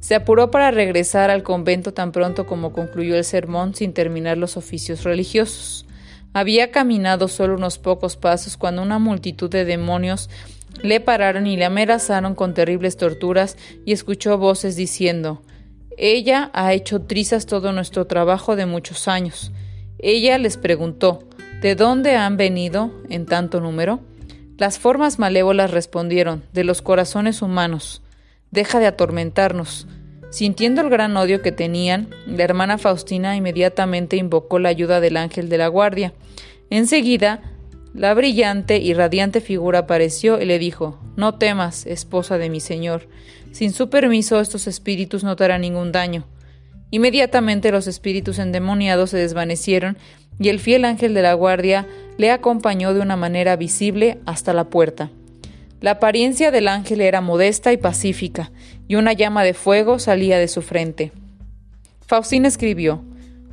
Se 0.00 0.14
apuró 0.14 0.50
para 0.50 0.70
regresar 0.70 1.30
al 1.30 1.42
convento 1.42 1.92
tan 1.92 2.12
pronto 2.12 2.46
como 2.46 2.72
concluyó 2.72 3.16
el 3.16 3.24
sermón 3.24 3.74
sin 3.74 3.92
terminar 3.94 4.38
los 4.38 4.56
oficios 4.56 5.04
religiosos. 5.04 5.86
Había 6.34 6.70
caminado 6.70 7.28
solo 7.28 7.54
unos 7.54 7.78
pocos 7.78 8.16
pasos 8.16 8.56
cuando 8.56 8.82
una 8.82 8.98
multitud 8.98 9.50
de 9.50 9.64
demonios 9.64 10.28
le 10.82 11.00
pararon 11.00 11.46
y 11.46 11.56
le 11.56 11.64
amenazaron 11.64 12.34
con 12.34 12.54
terribles 12.54 12.96
torturas 12.96 13.56
y 13.84 13.92
escuchó 13.92 14.38
voces 14.38 14.76
diciendo 14.76 15.42
Ella 15.96 16.50
ha 16.52 16.72
hecho 16.72 17.02
trizas 17.02 17.46
todo 17.46 17.72
nuestro 17.72 18.06
trabajo 18.06 18.56
de 18.56 18.66
muchos 18.66 19.08
años. 19.08 19.52
Ella 19.98 20.38
les 20.38 20.56
preguntó 20.56 21.24
¿De 21.60 21.74
dónde 21.74 22.14
han 22.14 22.36
venido 22.36 22.92
en 23.08 23.26
tanto 23.26 23.60
número? 23.60 24.00
Las 24.56 24.78
formas 24.78 25.18
malévolas 25.18 25.70
respondieron 25.70 26.44
De 26.52 26.64
los 26.64 26.82
corazones 26.82 27.42
humanos. 27.42 28.02
Deja 28.50 28.78
de 28.78 28.86
atormentarnos. 28.86 29.86
Sintiendo 30.30 30.82
el 30.82 30.90
gran 30.90 31.16
odio 31.16 31.42
que 31.42 31.52
tenían, 31.52 32.10
la 32.26 32.44
hermana 32.44 32.78
Faustina 32.78 33.34
inmediatamente 33.34 34.16
invocó 34.16 34.58
la 34.58 34.68
ayuda 34.68 35.00
del 35.00 35.16
ángel 35.16 35.48
de 35.48 35.58
la 35.58 35.68
guardia. 35.68 36.12
Enseguida, 36.70 37.40
la 37.94 38.14
brillante 38.14 38.78
y 38.78 38.94
radiante 38.94 39.40
figura 39.40 39.80
apareció 39.80 40.40
y 40.40 40.44
le 40.44 40.58
dijo 40.58 40.98
No 41.16 41.34
temas, 41.34 41.86
esposa 41.86 42.38
de 42.38 42.50
mi 42.50 42.60
señor. 42.60 43.08
Sin 43.52 43.72
su 43.72 43.90
permiso 43.90 44.40
estos 44.40 44.66
espíritus 44.66 45.24
no 45.24 45.36
te 45.36 45.44
harán 45.44 45.62
ningún 45.62 45.90
daño. 45.90 46.26
Inmediatamente 46.90 47.70
los 47.70 47.86
espíritus 47.86 48.38
endemoniados 48.38 49.10
se 49.10 49.18
desvanecieron 49.18 49.98
y 50.38 50.48
el 50.48 50.60
fiel 50.60 50.84
ángel 50.84 51.14
de 51.14 51.22
la 51.22 51.34
guardia 51.34 51.86
le 52.16 52.30
acompañó 52.30 52.94
de 52.94 53.00
una 53.00 53.16
manera 53.16 53.56
visible 53.56 54.18
hasta 54.26 54.52
la 54.52 54.64
puerta. 54.64 55.10
La 55.80 55.92
apariencia 55.92 56.50
del 56.50 56.68
ángel 56.68 57.00
era 57.00 57.20
modesta 57.20 57.72
y 57.72 57.76
pacífica, 57.76 58.50
y 58.88 58.96
una 58.96 59.12
llama 59.12 59.44
de 59.44 59.54
fuego 59.54 59.98
salía 59.98 60.38
de 60.38 60.48
su 60.48 60.62
frente. 60.62 61.12
Faustina 62.06 62.48
escribió, 62.48 63.04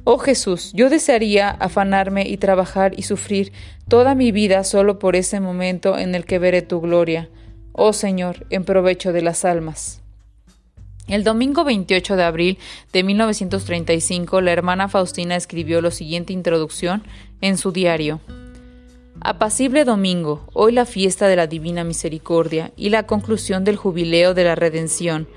Oh 0.08 0.20
Jesús, 0.20 0.72
yo 0.74 0.92
desearía 0.92 1.50
afanarme 1.50 2.30
y 2.30 2.38
trabajar 2.38 2.94
y 2.96 3.02
sufrir 3.02 3.52
toda 3.88 4.14
mi 4.14 4.32
vida 4.32 4.64
solo 4.64 5.00
por 5.00 5.16
ese 5.16 5.40
momento 5.40 5.98
en 5.98 6.14
el 6.14 6.26
que 6.26 6.38
veré 6.38 6.62
tu 6.62 6.80
gloria, 6.80 7.28
oh 7.72 7.92
Señor, 7.92 8.46
en 8.52 8.66
provecho 8.66 9.14
de 9.14 9.24
las 9.24 9.46
almas. 9.46 10.04
El 11.08 11.24
domingo 11.24 11.64
28 11.64 12.18
de 12.18 12.24
abril 12.24 12.58
de 12.94 13.02
1935, 13.02 14.42
la 14.42 14.52
hermana 14.52 14.90
Faustina 14.90 15.36
escribió 15.36 15.82
la 15.82 15.90
siguiente 15.90 16.34
introducción 16.34 17.02
en 17.42 17.58
su 17.58 17.72
diario. 17.72 18.22
Apacible 19.22 19.86
domingo, 19.86 20.48
hoy 20.54 20.72
la 20.72 20.86
fiesta 20.86 21.28
de 21.28 21.36
la 21.36 21.48
Divina 21.48 21.84
Misericordia 21.84 22.72
y 22.76 22.90
la 22.90 23.08
conclusión 23.08 23.64
del 23.64 23.76
jubileo 23.76 24.36
de 24.36 24.44
la 24.44 24.54
redención. 24.54 25.28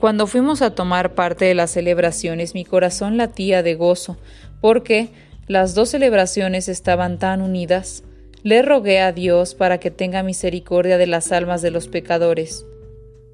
Cuando 0.00 0.26
fuimos 0.26 0.62
a 0.62 0.74
tomar 0.74 1.14
parte 1.14 1.44
de 1.44 1.54
las 1.54 1.72
celebraciones, 1.72 2.54
mi 2.54 2.64
corazón 2.64 3.18
latía 3.18 3.62
de 3.62 3.74
gozo, 3.74 4.16
porque 4.62 5.10
las 5.46 5.74
dos 5.74 5.90
celebraciones 5.90 6.70
estaban 6.70 7.18
tan 7.18 7.42
unidas. 7.42 8.02
Le 8.42 8.62
rogué 8.62 9.00
a 9.00 9.12
Dios 9.12 9.54
para 9.54 9.78
que 9.78 9.90
tenga 9.90 10.22
misericordia 10.22 10.96
de 10.96 11.06
las 11.06 11.32
almas 11.32 11.60
de 11.60 11.70
los 11.70 11.86
pecadores. 11.86 12.64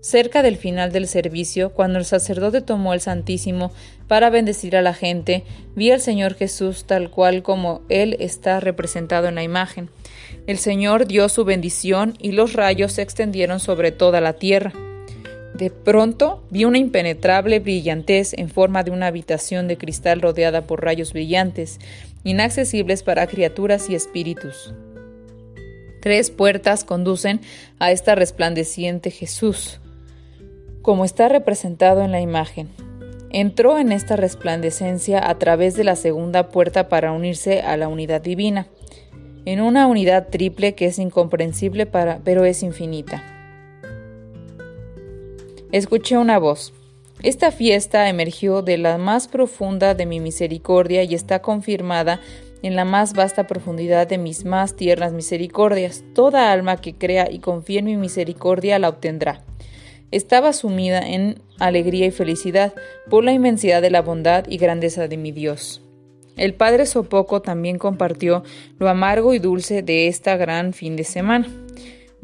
Cerca 0.01 0.43
del 0.43 0.57
final 0.57 0.91
del 0.91 1.07
servicio, 1.07 1.71
cuando 1.71 2.01
el 2.01 2.05
sacerdote 2.05 2.63
tomó 2.63 2.95
el 2.95 3.01
Santísimo 3.01 3.71
para 4.09 4.29
bendecir 4.29 4.77
a 4.77 4.83
la 4.83 4.93
gente, 4.93 5.45
vi 5.77 5.93
al 5.93 6.01
Señor 6.01 6.35
Jesús 6.35 6.85
tal 6.85 7.11
cual 7.11 7.45
como 7.45 7.83
Él 7.89 8.17
está 8.19 8.59
representado 8.59 9.29
en 9.29 9.37
la 9.37 9.45
imagen. 9.45 9.89
El 10.49 10.59
Señor 10.59 11.07
dio 11.07 11.29
su 11.29 11.45
bendición 11.45 12.15
y 12.19 12.33
los 12.33 12.55
rayos 12.55 12.95
se 12.95 13.03
extendieron 13.03 13.61
sobre 13.61 13.93
toda 13.93 14.21
la 14.21 14.33
tierra. 14.33 14.73
De 15.57 15.71
pronto 15.71 16.43
vi 16.51 16.67
una 16.67 16.77
impenetrable 16.77 17.61
brillantez 17.61 18.35
en 18.35 18.51
forma 18.51 18.83
de 18.83 18.91
una 18.91 19.07
habitación 19.07 19.69
de 19.69 19.79
cristal 19.79 20.21
rodeada 20.21 20.67
por 20.67 20.85
rayos 20.85 21.15
brillantes, 21.15 21.79
inaccesibles 22.25 23.03
para 23.03 23.27
criaturas 23.27 23.89
y 23.89 23.95
espíritus. 23.95 24.75
Tres 26.03 26.31
puertas 26.31 26.85
conducen 26.85 27.41
a 27.79 27.91
esta 27.91 28.15
resplandeciente 28.15 29.11
Jesús 29.11 29.81
como 30.83 31.05
está 31.05 31.29
representado 31.29 32.03
en 32.03 32.13
la 32.13 32.21
imagen. 32.21 32.69
Entró 33.31 33.77
en 33.79 33.91
esta 33.91 34.15
resplandecencia 34.15 35.29
a 35.29 35.37
través 35.37 35.75
de 35.75 35.85
la 35.85 35.97
segunda 35.97 36.49
puerta 36.51 36.89
para 36.89 37.11
unirse 37.13 37.63
a 37.63 37.77
la 37.77 37.89
unidad 37.89 38.21
divina, 38.21 38.69
en 39.47 39.63
una 39.63 39.89
unidad 39.89 40.29
triple 40.29 40.77
que 40.77 40.87
es 40.87 41.01
incomprensible 41.01 41.87
para, 41.87 42.21
pero 42.23 42.45
es 42.45 42.63
infinita. 42.63 43.36
Escuché 45.77 46.17
una 46.17 46.39
voz. 46.39 46.73
Esta 47.23 47.51
fiesta 47.51 48.09
emergió 48.09 48.63
de 48.63 48.79
la 48.79 48.97
más 48.97 49.29
profunda 49.29 49.95
de 49.95 50.07
mi 50.07 50.21
misericordia 50.21 51.03
y 51.03 51.15
está 51.15 51.43
confirmada 51.43 52.19
en 52.63 52.77
la 52.77 52.87
más 52.87 53.13
vasta 53.13 53.47
profundidad 53.47 54.07
de 54.07 54.17
mis 54.17 54.47
más 54.47 54.75
tiernas 54.75 55.13
misericordias. 55.13 56.03
Toda 56.15 56.51
alma 56.51 56.79
que 56.79 56.95
crea 56.95 57.31
y 57.31 57.41
confíe 57.41 57.81
en 57.81 57.85
mi 57.85 57.97
misericordia 57.99 58.79
la 58.79 58.89
obtendrá. 58.89 59.43
Estaba 60.13 60.55
sumida 60.55 61.07
en 61.07 61.43
alegría 61.59 62.07
y 62.07 62.11
felicidad 62.11 62.73
por 63.11 63.23
la 63.23 63.35
inmensidad 63.35 63.83
de 63.83 63.91
la 63.91 64.01
bondad 64.01 64.47
y 64.49 64.57
grandeza 64.57 65.09
de 65.09 65.19
mi 65.19 65.31
Dios. 65.31 65.83
El 66.39 66.55
padre 66.55 66.87
Sopoco 66.87 67.43
también 67.43 67.77
compartió 67.77 68.45
lo 68.79 68.89
amargo 68.89 69.35
y 69.35 69.41
dulce 69.41 69.83
de 69.83 70.09
esta 70.09 70.39
gran 70.39 70.73
fin 70.73 70.97
de 70.97 71.05
semana. 71.05 71.47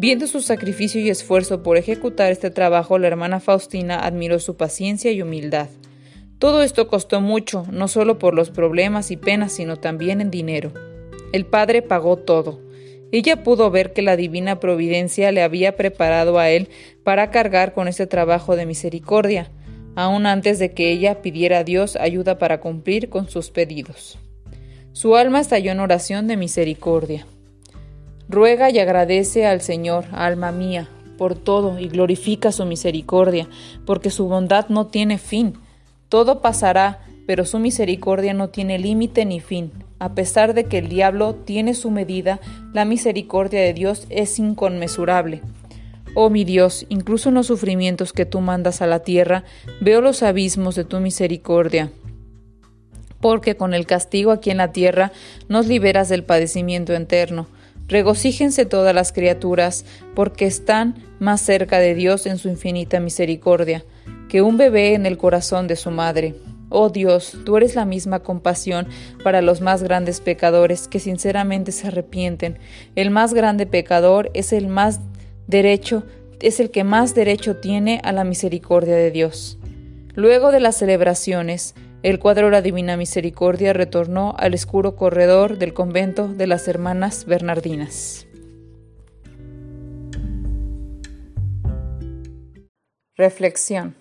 Viendo 0.03 0.27
su 0.27 0.41
sacrificio 0.41 1.01
y 1.01 1.11
esfuerzo 1.11 1.63
por 1.63 1.77
ejecutar 1.77 2.33
este 2.33 2.51
trabajo, 2.51 2.99
la 2.99 3.07
hermana 3.07 3.39
Faustina 3.39 4.05
admiró 4.05 4.41
su 4.41 4.57
paciencia 4.57 5.13
y 5.13 5.23
humildad. 5.23 5.69
Todo 6.41 6.65
esto 6.65 6.89
costó 6.89 7.21
mucho, 7.21 7.65
no 7.71 7.87
solo 7.87 8.19
por 8.19 8.35
los 8.35 8.51
problemas 8.51 9.13
y 9.13 9.17
penas, 9.17 9.53
sino 9.53 9.77
también 9.77 10.21
en 10.21 10.33
dinero. 10.33 10.73
El 11.33 11.47
padre 11.47 11.83
pagó 11.83 12.17
todo. 12.17 12.61
Ella 13.13 13.45
pudo 13.45 13.71
ver 13.71 13.93
que 13.93 14.03
la 14.03 14.17
divina 14.17 14.59
providencia 14.59 15.31
le 15.31 15.41
había 15.41 15.77
preparado 15.77 16.41
a 16.41 16.51
él 16.51 16.69
para 17.05 17.31
cargar 17.31 17.73
con 17.73 17.87
este 17.87 18.09
trabajo 18.09 18.57
de 18.57 18.67
misericordia, 18.67 19.53
aun 19.95 20.27
antes 20.27 20.59
de 20.59 20.73
que 20.73 20.91
ella 20.91 21.23
pidiera 21.23 21.59
a 21.59 21.65
Dios 21.65 21.95
ayuda 21.95 22.39
para 22.39 22.59
cumplir 22.59 23.09
con 23.09 23.29
sus 23.29 23.53
pedidos. 23.53 24.19
Su 24.91 25.15
alma 25.15 25.39
estalló 25.39 25.71
en 25.71 25.79
oración 25.79 26.27
de 26.27 26.37
misericordia. 26.37 27.25
Ruega 28.29 28.71
y 28.71 28.79
agradece 28.79 29.47
al 29.47 29.61
Señor, 29.61 30.07
alma 30.13 30.53
mía, 30.53 30.89
por 31.19 31.35
todo 31.35 31.79
y 31.79 31.89
glorifica 31.89 32.53
su 32.53 32.65
misericordia, 32.65 33.49
porque 33.85 34.11
su 34.11 34.27
bondad 34.27 34.69
no 34.69 34.87
tiene 34.87 35.19
fin. 35.19 35.55
Todo 36.09 36.41
pasará, 36.41 37.01
pero 37.27 37.45
su 37.45 37.59
misericordia 37.59 38.35
no 38.35 38.49
tiene 38.49 38.79
límite 38.79 39.25
ni 39.25 39.41
fin. 39.41 39.71
A 39.99 40.15
pesar 40.15 40.55
de 40.55 40.65
que 40.65 40.79
el 40.79 40.89
diablo 40.89 41.35
tiene 41.35 41.75
su 41.75 41.91
medida, 41.91 42.41
la 42.73 42.85
misericordia 42.85 43.61
de 43.61 43.73
Dios 43.73 44.07
es 44.11 44.39
inconmensurable. 44.39 45.43
Oh 46.15 46.29
mi 46.29 46.45
Dios, 46.45 46.87
incluso 46.89 47.29
en 47.29 47.37
los 47.37 47.47
sufrimientos 47.47 48.13
que 48.13 48.27
tú 48.27 48.41
mandas 48.41 48.83
a 48.83 48.87
la 48.87 49.01
tierra, 49.01 49.45
veo 49.81 50.01
los 50.01 50.23
abismos 50.23 50.75
de 50.75 50.85
tu 50.85 51.01
misericordia 51.01 51.91
porque 53.23 53.57
con 53.57 53.73
el 53.73 53.87
castigo 53.87 54.33
aquí 54.33 54.51
en 54.51 54.59
la 54.59 54.73
tierra 54.73 55.13
nos 55.49 55.67
liberas 55.69 56.11
del 56.11 56.25
padecimiento 56.25 56.93
eterno. 56.93 57.47
Regocíjense 57.89 58.65
todas 58.65 58.95
las 58.95 59.13
criaturas, 59.13 59.85
porque 60.15 60.47
están 60.47 60.95
más 61.19 61.41
cerca 61.41 61.79
de 61.79 61.95
Dios 61.95 62.27
en 62.27 62.39
su 62.39 62.49
infinita 62.49 63.01
misericordia, 63.01 63.85
que 64.29 64.43
un 64.43 64.57
bebé 64.57 64.95
en 64.95 65.07
el 65.07 65.19
corazón 65.19 65.67
de 65.67 65.77
su 65.77 65.91
madre. 65.91 66.35
Oh 66.75 66.89
Dios, 66.89 67.37
tú 67.45 67.59
eres 67.59 67.75
la 67.75 67.85
misma 67.85 68.21
compasión 68.21 68.87
para 69.23 69.43
los 69.43 69.61
más 69.61 69.83
grandes 69.83 70.23
pecadores 70.23 70.89
que 70.89 71.01
sinceramente 71.01 71.71
se 71.71 71.89
arrepienten. 71.89 72.59
El 72.97 73.11
más 73.11 73.35
grande 73.35 73.67
pecador 73.67 74.31
es 74.33 74.55
el 74.55 74.69
más 74.69 75.01
derecho, 75.47 76.05
es 76.41 76.61
el 76.61 76.71
que 76.71 76.83
más 76.83 77.15
derecho 77.15 77.57
tiene 77.57 78.01
a 78.05 78.13
la 78.13 78.25
misericordia 78.25 78.97
de 78.97 79.11
Dios. 79.11 79.59
Luego 80.15 80.51
de 80.51 80.61
las 80.61 80.77
celebraciones, 80.77 81.75
el 82.03 82.19
cuadro 82.19 82.51
la 82.51 82.63
Divina 82.63 82.97
Misericordia 82.97 83.73
retornó 83.73 84.35
al 84.39 84.55
oscuro 84.55 84.97
corredor 84.97 85.59
del 85.59 85.73
convento 85.73 86.27
de 86.27 86.47
las 86.49 86.67
Hermanas 86.67 87.27
Bernardinas. 87.27 88.27
Reflexión. 93.15 93.95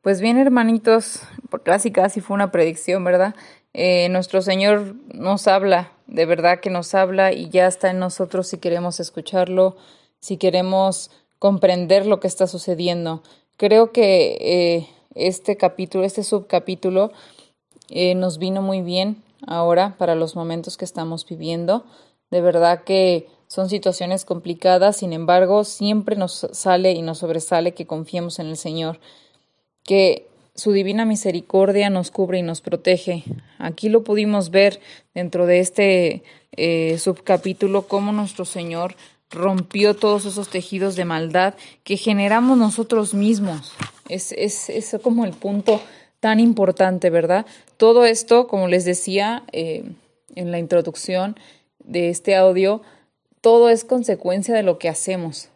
Pues 0.00 0.22
bien, 0.22 0.38
hermanitos, 0.38 1.20
casi 1.62 1.90
casi 1.90 2.22
fue 2.22 2.34
una 2.34 2.50
predicción, 2.50 3.04
¿verdad? 3.04 3.34
Eh, 3.74 4.08
nuestro 4.08 4.40
Señor 4.40 4.94
nos 5.12 5.46
habla, 5.46 5.92
de 6.06 6.24
verdad 6.24 6.60
que 6.60 6.70
nos 6.70 6.94
habla 6.94 7.32
y 7.32 7.50
ya 7.50 7.66
está 7.66 7.90
en 7.90 7.98
nosotros 7.98 8.48
si 8.48 8.56
queremos 8.58 8.98
escucharlo, 8.98 9.76
si 10.20 10.38
queremos 10.38 11.10
comprender 11.38 12.06
lo 12.06 12.18
que 12.18 12.28
está 12.28 12.46
sucediendo. 12.46 13.22
Creo 13.58 13.92
que 13.92 14.38
eh, 14.40 14.88
este 15.18 15.56
capítulo, 15.56 16.04
este 16.04 16.22
subcapítulo, 16.22 17.12
eh, 17.90 18.14
nos 18.14 18.38
vino 18.38 18.62
muy 18.62 18.82
bien 18.82 19.22
ahora 19.46 19.96
para 19.98 20.14
los 20.14 20.36
momentos 20.36 20.76
que 20.76 20.84
estamos 20.84 21.26
viviendo. 21.26 21.84
De 22.30 22.40
verdad 22.40 22.84
que 22.84 23.28
son 23.46 23.68
situaciones 23.70 24.24
complicadas, 24.24 24.98
sin 24.98 25.12
embargo, 25.12 25.64
siempre 25.64 26.16
nos 26.16 26.46
sale 26.52 26.92
y 26.92 27.02
nos 27.02 27.18
sobresale 27.18 27.72
que 27.72 27.86
confiemos 27.86 28.38
en 28.38 28.48
el 28.48 28.56
Señor, 28.56 29.00
que 29.84 30.26
su 30.54 30.72
divina 30.72 31.04
misericordia 31.04 31.88
nos 31.88 32.10
cubre 32.10 32.38
y 32.40 32.42
nos 32.42 32.60
protege. 32.60 33.24
Aquí 33.58 33.88
lo 33.88 34.04
pudimos 34.04 34.50
ver 34.50 34.80
dentro 35.14 35.46
de 35.46 35.60
este 35.60 36.22
eh, 36.52 36.98
subcapítulo, 36.98 37.86
cómo 37.86 38.12
nuestro 38.12 38.44
Señor 38.44 38.96
rompió 39.30 39.94
todos 39.94 40.24
esos 40.26 40.48
tejidos 40.48 40.96
de 40.96 41.04
maldad 41.04 41.54
que 41.84 41.96
generamos 41.96 42.58
nosotros 42.58 43.14
mismos. 43.14 43.72
Es, 44.08 44.32
es, 44.32 44.96
como 45.02 45.24
el 45.24 45.32
punto 45.32 45.80
tan 46.20 46.40
importante, 46.40 47.10
¿verdad? 47.10 47.46
Todo 47.76 48.04
esto, 48.04 48.48
como 48.48 48.68
les 48.68 48.84
decía 48.84 49.44
eh, 49.52 49.84
en 50.34 50.50
la 50.50 50.58
introducción 50.58 51.36
de 51.78 52.08
este 52.08 52.34
audio, 52.34 52.82
todo 53.40 53.68
es 53.68 53.84
consecuencia 53.84 54.54
de 54.54 54.62
lo 54.62 54.78
que 54.78 54.88
hacemos, 54.88 55.48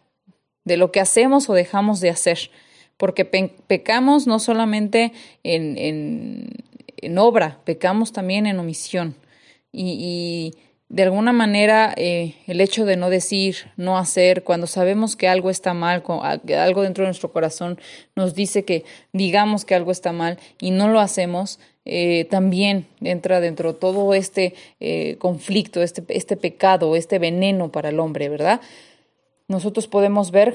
de 0.63 0.77
lo 0.77 0.91
que 0.91 0.99
hacemos 0.99 1.49
o 1.49 1.53
dejamos 1.53 1.99
de 1.99 2.09
hacer, 2.09 2.51
porque 2.97 3.25
pecamos 3.25 4.27
no 4.27 4.39
solamente 4.39 5.11
en, 5.43 5.77
en, 5.77 6.49
en, 6.97 7.17
obra, 7.17 7.59
pecamos 7.65 8.13
también 8.13 8.45
en 8.45 8.59
omisión. 8.59 9.15
y 9.71 10.53
de 10.93 11.01
alguna 11.01 11.33
manera 11.33 11.91
eh, 11.97 12.35
el 12.45 12.61
hecho 12.61 12.85
de 12.85 12.97
no 12.97 13.09
decir, 13.09 13.55
no 13.77 13.97
hacer, 13.97 14.43
cuando 14.43 14.67
sabemos 14.67 15.15
que 15.15 15.27
algo 15.27 15.49
está 15.49 15.73
mal, 15.73 16.03
algo 16.55 16.83
dentro 16.83 17.03
de 17.03 17.07
nuestro 17.07 17.31
corazón 17.31 17.79
nos 18.15 18.35
dice 18.35 18.63
que 18.63 18.85
digamos 19.11 19.65
que 19.65 19.73
algo 19.73 19.89
está 19.89 20.11
mal 20.11 20.37
y 20.61 20.69
no 20.69 20.89
lo 20.89 20.99
hacemos, 20.99 21.59
eh, 21.83 22.25
también 22.29 22.85
entra 23.01 23.39
dentro 23.39 23.73
todo 23.73 24.13
este 24.13 24.53
eh, 24.79 25.15
conflicto, 25.17 25.81
este, 25.81 26.03
este 26.09 26.37
pecado, 26.37 26.95
este 26.95 27.17
veneno 27.17 27.71
para 27.71 27.89
el 27.89 27.99
hombre, 27.99 28.29
¿verdad? 28.29 28.61
Nosotros 29.47 29.87
podemos 29.87 30.29
ver 30.29 30.53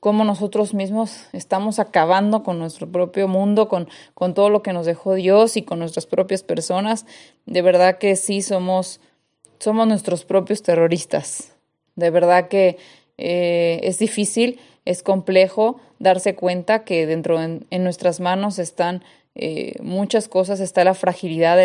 cómo 0.00 0.24
nosotros 0.24 0.74
mismos 0.74 1.28
estamos 1.32 1.78
acabando 1.78 2.42
con 2.42 2.58
nuestro 2.58 2.90
propio 2.90 3.28
mundo, 3.28 3.68
con, 3.68 3.88
con 4.14 4.34
todo 4.34 4.50
lo 4.50 4.64
que 4.64 4.72
nos 4.72 4.84
dejó 4.84 5.14
Dios 5.14 5.56
y 5.56 5.62
con 5.62 5.78
nuestras 5.78 6.06
propias 6.06 6.42
personas. 6.42 7.06
De 7.44 7.62
verdad 7.62 7.98
que 7.98 8.16
sí 8.16 8.42
somos 8.42 8.98
somos 9.58 9.86
nuestros 9.86 10.24
propios 10.24 10.62
terroristas. 10.62 11.52
De 11.94 12.10
verdad 12.10 12.48
que 12.48 12.78
eh, 13.18 13.80
es 13.82 13.98
difícil, 13.98 14.60
es 14.84 15.02
complejo 15.02 15.80
darse 15.98 16.34
cuenta 16.34 16.84
que 16.84 17.06
dentro 17.06 17.42
en, 17.42 17.66
nuestras 17.70 18.20
manos 18.20 18.58
están 18.58 19.02
eh, 19.34 19.74
muchas 19.82 20.28
cosas, 20.28 20.60
está 20.60 20.84
la 20.84 20.94
fragilidad 20.94 21.56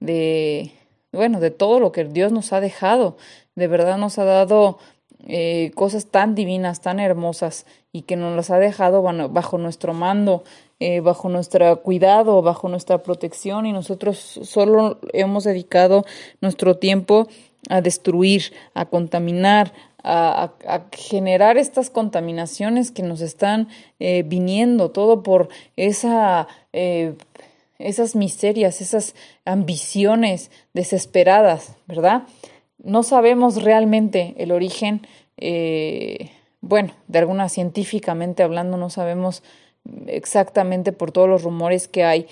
de, 0.00 0.72
bueno, 1.12 1.40
de 1.40 1.50
todo 1.50 1.80
lo 1.80 1.92
que 1.92 2.04
Dios 2.04 2.32
nos 2.32 2.52
ha 2.52 2.60
dejado. 2.60 3.16
De 3.54 3.66
verdad 3.66 3.98
nos 3.98 4.18
ha 4.18 4.24
dado 4.24 4.78
eh, 5.26 5.70
cosas 5.74 6.06
tan 6.06 6.34
divinas, 6.34 6.80
tan 6.80 7.00
hermosas 7.00 7.66
y 7.92 8.02
que 8.02 8.16
nos 8.16 8.34
las 8.34 8.50
ha 8.50 8.58
dejado 8.58 9.02
bajo 9.02 9.58
nuestro 9.58 9.94
mando 9.94 10.44
eh, 10.84 10.98
bajo 10.98 11.28
nuestro 11.28 11.80
cuidado, 11.80 12.42
bajo 12.42 12.68
nuestra 12.68 13.04
protección 13.04 13.66
y 13.66 13.72
nosotros 13.72 14.18
solo 14.18 14.98
hemos 15.12 15.44
dedicado 15.44 16.04
nuestro 16.40 16.76
tiempo 16.76 17.28
a 17.68 17.80
destruir, 17.80 18.52
a 18.74 18.86
contaminar, 18.86 19.72
a, 20.02 20.50
generar 20.90 21.56
estas 21.56 21.88
contaminaciones 21.88 22.90
que 22.90 23.04
nos 23.04 23.20
están 23.20 23.68
eh, 24.00 24.24
viniendo, 24.26 24.90
todo 24.90 25.22
por 25.22 25.50
esa, 25.76 26.48
eh, 26.72 27.14
esas 27.78 28.16
miserias, 28.16 28.80
esas 28.80 29.14
ambiciones 29.44 30.50
desesperadas, 30.74 31.76
¿verdad? 31.86 32.24
No 32.82 33.02
sabemos 33.02 33.62
realmente 33.62 34.34
el 34.38 34.52
origen, 34.52 35.06
bueno, 36.60 36.92
de 37.08 37.18
alguna 37.18 37.48
científicamente 37.48 38.42
hablando, 38.42 38.76
no 38.76 38.90
sabemos 38.90 39.42
exactamente 40.06 40.92
por 40.92 41.12
todos 41.12 41.28
los 41.28 41.42
rumores 41.42 41.88
que 41.88 42.04
hay 42.04 42.26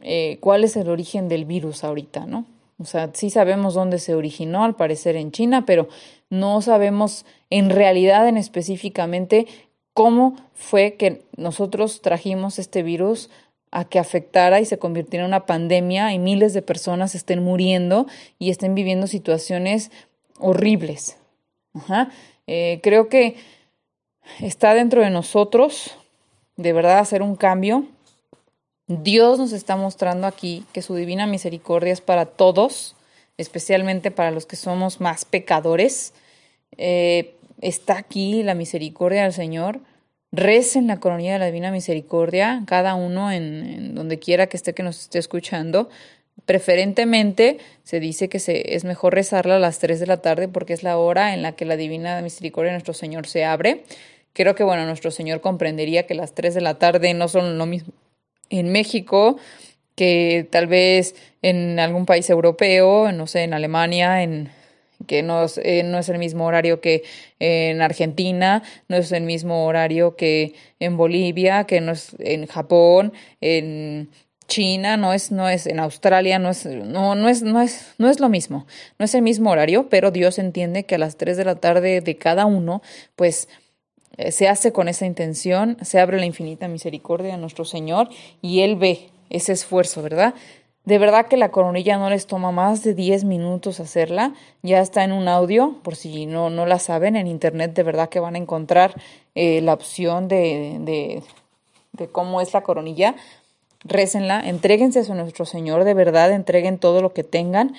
eh, 0.00 0.36
cuál 0.40 0.64
es 0.64 0.76
el 0.76 0.90
origen 0.90 1.28
del 1.28 1.46
virus 1.46 1.84
ahorita, 1.84 2.26
¿no? 2.26 2.44
O 2.78 2.84
sea, 2.84 3.10
sí 3.14 3.30
sabemos 3.30 3.74
dónde 3.74 3.98
se 3.98 4.14
originó, 4.14 4.64
al 4.64 4.76
parecer 4.76 5.16
en 5.16 5.30
China, 5.30 5.64
pero 5.64 5.88
no 6.28 6.60
sabemos 6.60 7.24
en 7.48 7.70
realidad, 7.70 8.28
en 8.28 8.36
específicamente, 8.36 9.46
cómo 9.94 10.36
fue 10.52 10.94
que 10.94 11.22
nosotros 11.36 12.02
trajimos 12.02 12.58
este 12.58 12.82
virus 12.82 13.30
a 13.74 13.84
que 13.84 13.98
afectara 13.98 14.60
y 14.60 14.64
se 14.64 14.78
convirtiera 14.78 15.24
en 15.24 15.28
una 15.28 15.46
pandemia 15.46 16.12
y 16.12 16.18
miles 16.18 16.54
de 16.54 16.62
personas 16.62 17.14
estén 17.14 17.42
muriendo 17.42 18.06
y 18.38 18.50
estén 18.50 18.74
viviendo 18.74 19.06
situaciones 19.06 19.90
horribles. 20.38 21.18
Eh, 22.46 22.80
creo 22.82 23.08
que 23.08 23.36
está 24.40 24.74
dentro 24.74 25.02
de 25.02 25.10
nosotros 25.10 25.96
de 26.56 26.72
verdad 26.72 27.00
hacer 27.00 27.20
un 27.20 27.36
cambio 27.36 27.86
Dios 28.86 29.38
nos 29.38 29.52
está 29.52 29.76
mostrando 29.76 30.26
aquí 30.26 30.66
que 30.72 30.82
su 30.82 30.94
divina 30.94 31.26
misericordia 31.26 31.92
es 31.92 32.02
para 32.02 32.26
todos, 32.26 32.94
especialmente 33.38 34.10
para 34.10 34.30
los 34.30 34.44
que 34.44 34.56
somos 34.56 35.00
más 35.00 35.24
pecadores. 35.24 36.12
Eh, 36.76 37.34
está 37.62 37.96
aquí 37.96 38.42
la 38.42 38.54
misericordia 38.54 39.22
del 39.22 39.32
Señor. 39.32 39.80
Recen 40.36 40.88
la 40.88 40.98
coronilla 40.98 41.34
de 41.34 41.38
la 41.38 41.46
divina 41.46 41.70
misericordia, 41.70 42.62
cada 42.66 42.94
uno 42.96 43.30
en, 43.30 43.94
donde 43.94 44.18
quiera 44.18 44.48
que 44.48 44.56
esté 44.56 44.72
que 44.74 44.82
nos 44.82 45.00
esté 45.00 45.20
escuchando. 45.20 45.88
Preferentemente 46.44 47.58
se 47.84 48.00
dice 48.00 48.28
que 48.28 48.40
se, 48.40 48.74
es 48.74 48.84
mejor 48.84 49.14
rezarla 49.14 49.56
a 49.56 49.60
las 49.60 49.78
3 49.78 50.00
de 50.00 50.06
la 50.06 50.16
tarde 50.16 50.48
porque 50.48 50.72
es 50.72 50.82
la 50.82 50.98
hora 50.98 51.34
en 51.34 51.42
la 51.42 51.52
que 51.52 51.64
la 51.64 51.76
divina 51.76 52.20
misericordia 52.20 52.72
de 52.72 52.74
nuestro 52.74 52.94
Señor 52.94 53.28
se 53.28 53.44
abre. 53.44 53.84
Creo 54.32 54.56
que, 54.56 54.64
bueno, 54.64 54.84
nuestro 54.86 55.12
Señor 55.12 55.40
comprendería 55.40 56.06
que 56.06 56.14
las 56.14 56.34
3 56.34 56.54
de 56.54 56.60
la 56.60 56.78
tarde 56.80 57.14
no 57.14 57.28
son 57.28 57.56
lo 57.56 57.66
mismo 57.66 57.92
en 58.50 58.72
México 58.72 59.38
que 59.94 60.48
tal 60.50 60.66
vez 60.66 61.14
en 61.42 61.78
algún 61.78 62.06
país 62.06 62.28
europeo, 62.28 63.12
no 63.12 63.26
sé, 63.26 63.44
en 63.44 63.54
Alemania, 63.54 64.22
en 64.22 64.50
que 65.06 65.22
no 65.22 65.44
es, 65.44 65.58
eh, 65.58 65.82
no 65.84 65.98
es 65.98 66.08
el 66.08 66.18
mismo 66.18 66.46
horario 66.46 66.80
que 66.80 67.02
en 67.38 67.82
Argentina, 67.82 68.62
no 68.88 68.96
es 68.96 69.12
el 69.12 69.22
mismo 69.24 69.66
horario 69.66 70.16
que 70.16 70.54
en 70.80 70.96
Bolivia, 70.96 71.64
que 71.64 71.80
no 71.80 71.92
es 71.92 72.16
en 72.18 72.46
Japón, 72.46 73.12
en 73.40 74.10
China, 74.46 74.96
no 74.96 75.12
es, 75.12 75.30
no 75.30 75.48
es 75.48 75.66
en 75.66 75.80
Australia, 75.80 76.38
no 76.38 76.50
es, 76.50 76.66
no, 76.66 77.14
no 77.14 77.28
es, 77.28 77.42
no 77.42 77.60
es, 77.60 77.94
no 77.98 78.10
es 78.10 78.20
lo 78.20 78.28
mismo, 78.28 78.66
no 78.98 79.04
es 79.04 79.14
el 79.14 79.22
mismo 79.22 79.50
horario, 79.50 79.88
pero 79.88 80.10
Dios 80.10 80.38
entiende 80.38 80.84
que 80.84 80.96
a 80.96 80.98
las 80.98 81.16
3 81.16 81.36
de 81.36 81.44
la 81.44 81.56
tarde 81.56 82.00
de 82.00 82.16
cada 82.16 82.44
uno, 82.46 82.82
pues 83.16 83.48
eh, 84.16 84.32
se 84.32 84.48
hace 84.48 84.72
con 84.72 84.88
esa 84.88 85.06
intención, 85.06 85.76
se 85.82 85.98
abre 85.98 86.18
la 86.18 86.26
infinita 86.26 86.68
misericordia 86.68 87.32
de 87.32 87.38
nuestro 87.38 87.64
Señor 87.64 88.08
y 88.42 88.60
Él 88.60 88.76
ve 88.76 89.08
ese 89.30 89.52
esfuerzo, 89.52 90.02
¿verdad? 90.02 90.34
De 90.84 90.98
verdad 90.98 91.26
que 91.26 91.38
la 91.38 91.50
coronilla 91.50 91.96
no 91.96 92.10
les 92.10 92.26
toma 92.26 92.52
más 92.52 92.82
de 92.82 92.92
10 92.92 93.24
minutos 93.24 93.80
hacerla. 93.80 94.34
Ya 94.62 94.80
está 94.80 95.02
en 95.02 95.12
un 95.12 95.28
audio, 95.28 95.76
por 95.82 95.96
si 95.96 96.26
no, 96.26 96.50
no 96.50 96.66
la 96.66 96.78
saben, 96.78 97.16
en 97.16 97.26
internet 97.26 97.72
de 97.74 97.82
verdad 97.82 98.10
que 98.10 98.20
van 98.20 98.34
a 98.34 98.38
encontrar 98.38 98.94
eh, 99.34 99.62
la 99.62 99.72
opción 99.72 100.28
de, 100.28 101.22
de, 101.92 102.08
cómo 102.08 102.42
es 102.42 102.52
la 102.52 102.62
coronilla. 102.62 103.14
Récenla, 103.84 104.46
entréguense 104.46 105.00
a 105.10 105.14
nuestro 105.14 105.46
Señor, 105.46 105.84
de 105.84 105.94
verdad, 105.94 106.30
entreguen 106.32 106.78
todo 106.78 107.00
lo 107.00 107.14
que 107.14 107.24
tengan. 107.24 107.74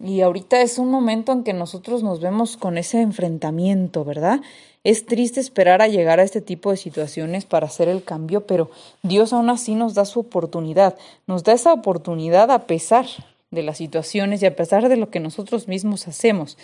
Y 0.00 0.22
ahorita 0.22 0.60
es 0.60 0.78
un 0.78 0.90
momento 0.90 1.32
en 1.32 1.44
que 1.44 1.52
nosotros 1.52 2.02
nos 2.02 2.20
vemos 2.20 2.56
con 2.56 2.76
ese 2.76 3.00
enfrentamiento, 3.00 4.04
¿verdad? 4.04 4.40
Es 4.88 5.04
triste 5.04 5.38
esperar 5.38 5.82
a 5.82 5.86
llegar 5.86 6.18
a 6.18 6.22
este 6.22 6.40
tipo 6.40 6.70
de 6.70 6.78
situaciones 6.78 7.44
para 7.44 7.66
hacer 7.66 7.88
el 7.88 8.02
cambio, 8.02 8.46
pero 8.46 8.70
Dios 9.02 9.34
aún 9.34 9.50
así 9.50 9.74
nos 9.74 9.92
da 9.92 10.06
su 10.06 10.20
oportunidad, 10.20 10.96
nos 11.26 11.44
da 11.44 11.52
esa 11.52 11.74
oportunidad 11.74 12.50
a 12.50 12.60
pesar 12.60 13.04
de 13.50 13.62
las 13.62 13.76
situaciones 13.76 14.40
y 14.40 14.46
a 14.46 14.56
pesar 14.56 14.88
de 14.88 14.96
lo 14.96 15.10
que 15.10 15.20
nosotros 15.20 15.68
mismos 15.68 16.08
hacemos. 16.08 16.56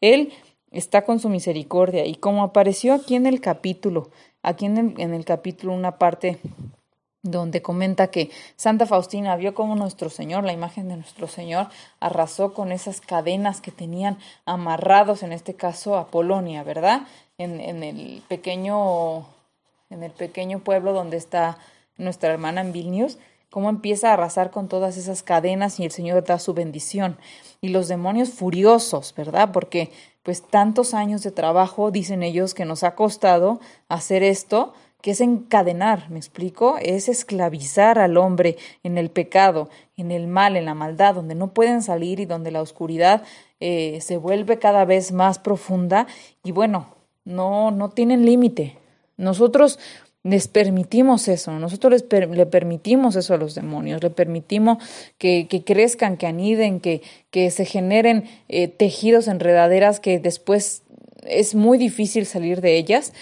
Él 0.00 0.32
está 0.70 1.02
con 1.02 1.18
su 1.18 1.28
misericordia 1.28 2.06
y 2.06 2.14
como 2.14 2.44
apareció 2.44 2.94
aquí 2.94 3.16
en 3.16 3.26
el 3.26 3.40
capítulo, 3.40 4.10
aquí 4.44 4.66
en 4.66 4.78
el, 4.78 5.00
en 5.00 5.12
el 5.12 5.24
capítulo 5.24 5.72
una 5.72 5.98
parte 5.98 6.38
donde 7.22 7.62
comenta 7.62 8.08
que 8.08 8.30
Santa 8.56 8.86
Faustina 8.86 9.34
vio 9.36 9.54
como 9.54 9.76
nuestro 9.76 10.10
Señor, 10.10 10.44
la 10.44 10.52
imagen 10.52 10.88
de 10.88 10.96
nuestro 10.96 11.28
Señor, 11.28 11.68
arrasó 12.00 12.52
con 12.52 12.72
esas 12.72 13.00
cadenas 13.00 13.60
que 13.60 13.70
tenían 13.70 14.18
amarrados, 14.44 15.22
en 15.22 15.32
este 15.32 15.54
caso 15.54 15.96
a 15.96 16.08
Polonia, 16.08 16.64
¿verdad? 16.64 17.02
En, 17.42 17.82
el 17.82 18.22
pequeño, 18.28 19.26
en 19.90 20.02
el 20.02 20.10
pequeño 20.12 20.60
pueblo 20.60 20.92
donde 20.92 21.16
está 21.16 21.58
nuestra 21.96 22.30
hermana 22.32 22.60
en 22.60 22.72
Vilnius, 22.72 23.18
cómo 23.50 23.68
empieza 23.68 24.10
a 24.10 24.12
arrasar 24.14 24.50
con 24.50 24.68
todas 24.68 24.96
esas 24.96 25.22
cadenas 25.22 25.78
y 25.78 25.84
el 25.84 25.90
Señor 25.90 26.24
da 26.24 26.38
su 26.38 26.54
bendición. 26.54 27.18
Y 27.60 27.68
los 27.68 27.88
demonios 27.88 28.30
furiosos, 28.30 29.14
¿verdad? 29.14 29.50
Porque 29.52 29.90
pues 30.22 30.42
tantos 30.42 30.94
años 30.94 31.22
de 31.22 31.32
trabajo, 31.32 31.90
dicen 31.90 32.22
ellos, 32.22 32.54
que 32.54 32.64
nos 32.64 32.82
ha 32.82 32.94
costado 32.94 33.60
hacer 33.88 34.22
esto, 34.22 34.72
que 35.02 35.10
es 35.10 35.20
encadenar, 35.20 36.08
¿me 36.10 36.18
explico? 36.18 36.78
Es 36.80 37.08
esclavizar 37.08 37.98
al 37.98 38.16
hombre 38.16 38.56
en 38.84 38.98
el 38.98 39.10
pecado, 39.10 39.68
en 39.96 40.12
el 40.12 40.28
mal, 40.28 40.56
en 40.56 40.64
la 40.64 40.74
maldad, 40.74 41.16
donde 41.16 41.34
no 41.34 41.52
pueden 41.52 41.82
salir 41.82 42.20
y 42.20 42.24
donde 42.24 42.52
la 42.52 42.62
oscuridad 42.62 43.24
eh, 43.58 44.00
se 44.00 44.16
vuelve 44.16 44.58
cada 44.58 44.84
vez 44.84 45.10
más 45.10 45.40
profunda 45.40 46.06
y 46.44 46.52
bueno, 46.52 47.01
no, 47.24 47.70
no 47.70 47.90
tienen 47.90 48.24
límite. 48.24 48.76
Nosotros 49.16 49.78
les 50.24 50.46
permitimos 50.46 51.26
eso, 51.26 51.58
nosotros 51.58 51.92
les 51.92 52.28
le 52.30 52.46
permitimos 52.46 53.16
eso 53.16 53.34
a 53.34 53.38
los 53.38 53.56
demonios, 53.56 54.02
le 54.02 54.10
permitimos 54.10 54.78
que, 55.18 55.48
que 55.48 55.64
crezcan, 55.64 56.16
que 56.16 56.28
aniden, 56.28 56.78
que, 56.78 57.02
que 57.30 57.50
se 57.50 57.64
generen 57.64 58.24
eh, 58.48 58.68
tejidos, 58.68 59.26
enredaderas 59.26 59.98
que 59.98 60.20
después 60.20 60.82
es 61.26 61.56
muy 61.56 61.76
difícil 61.76 62.24
salir 62.26 62.60
de 62.60 62.76
ellas 62.76 63.12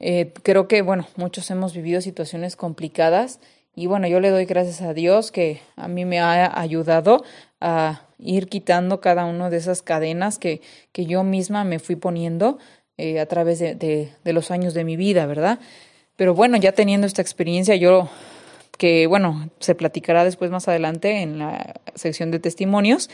eh, 0.00 0.32
creo 0.42 0.66
que, 0.66 0.80
bueno, 0.80 1.06
muchos 1.16 1.50
hemos 1.50 1.74
vivido 1.74 2.00
situaciones 2.00 2.56
complicadas 2.56 3.38
y 3.76 3.86
bueno, 3.86 4.08
yo 4.08 4.18
le 4.18 4.30
doy 4.30 4.46
gracias 4.46 4.80
a 4.80 4.94
Dios 4.94 5.30
que 5.30 5.60
a 5.76 5.88
mí 5.88 6.06
me 6.06 6.20
ha 6.20 6.58
ayudado 6.58 7.22
a 7.60 8.06
ir 8.18 8.48
quitando 8.48 9.00
cada 9.00 9.26
una 9.26 9.50
de 9.50 9.58
esas 9.58 9.82
cadenas 9.82 10.38
que, 10.38 10.62
que 10.92 11.04
yo 11.04 11.22
misma 11.22 11.64
me 11.64 11.78
fui 11.78 11.96
poniendo 11.96 12.58
eh, 13.00 13.20
a 13.20 13.26
través 13.26 13.58
de, 13.58 13.74
de, 13.74 14.32
los 14.32 14.50
años 14.50 14.74
de 14.74 14.84
mi 14.84 14.96
vida, 14.96 15.26
¿verdad? 15.26 15.58
Pero 16.16 16.34
bueno, 16.34 16.56
ya 16.56 16.72
teniendo 16.72 17.06
esta 17.06 17.22
experiencia, 17.22 17.76
yo 17.76 18.10
que 18.76 19.06
bueno, 19.06 19.50
se 19.58 19.74
platicará 19.74 20.24
después 20.24 20.50
más 20.50 20.68
adelante 20.68 21.22
en 21.22 21.38
la 21.38 21.74
sección 21.94 22.30
de 22.30 22.38
testimonios, 22.38 23.10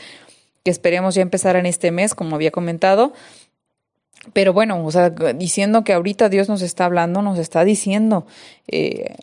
que 0.63 0.71
esperemos 0.71 1.15
ya 1.15 1.21
empezar 1.21 1.55
en 1.55 1.65
este 1.65 1.91
mes, 1.91 2.15
como 2.15 2.35
había 2.35 2.51
comentado, 2.51 3.13
pero 4.33 4.53
bueno, 4.53 4.83
o 4.85 4.91
sea, 4.91 5.09
diciendo 5.09 5.83
que 5.83 5.93
ahorita 5.93 6.29
Dios 6.29 6.49
nos 6.49 6.61
está 6.61 6.85
hablando, 6.85 7.21
nos 7.21 7.39
está 7.39 7.63
diciendo, 7.63 8.25
eh, 8.67 9.15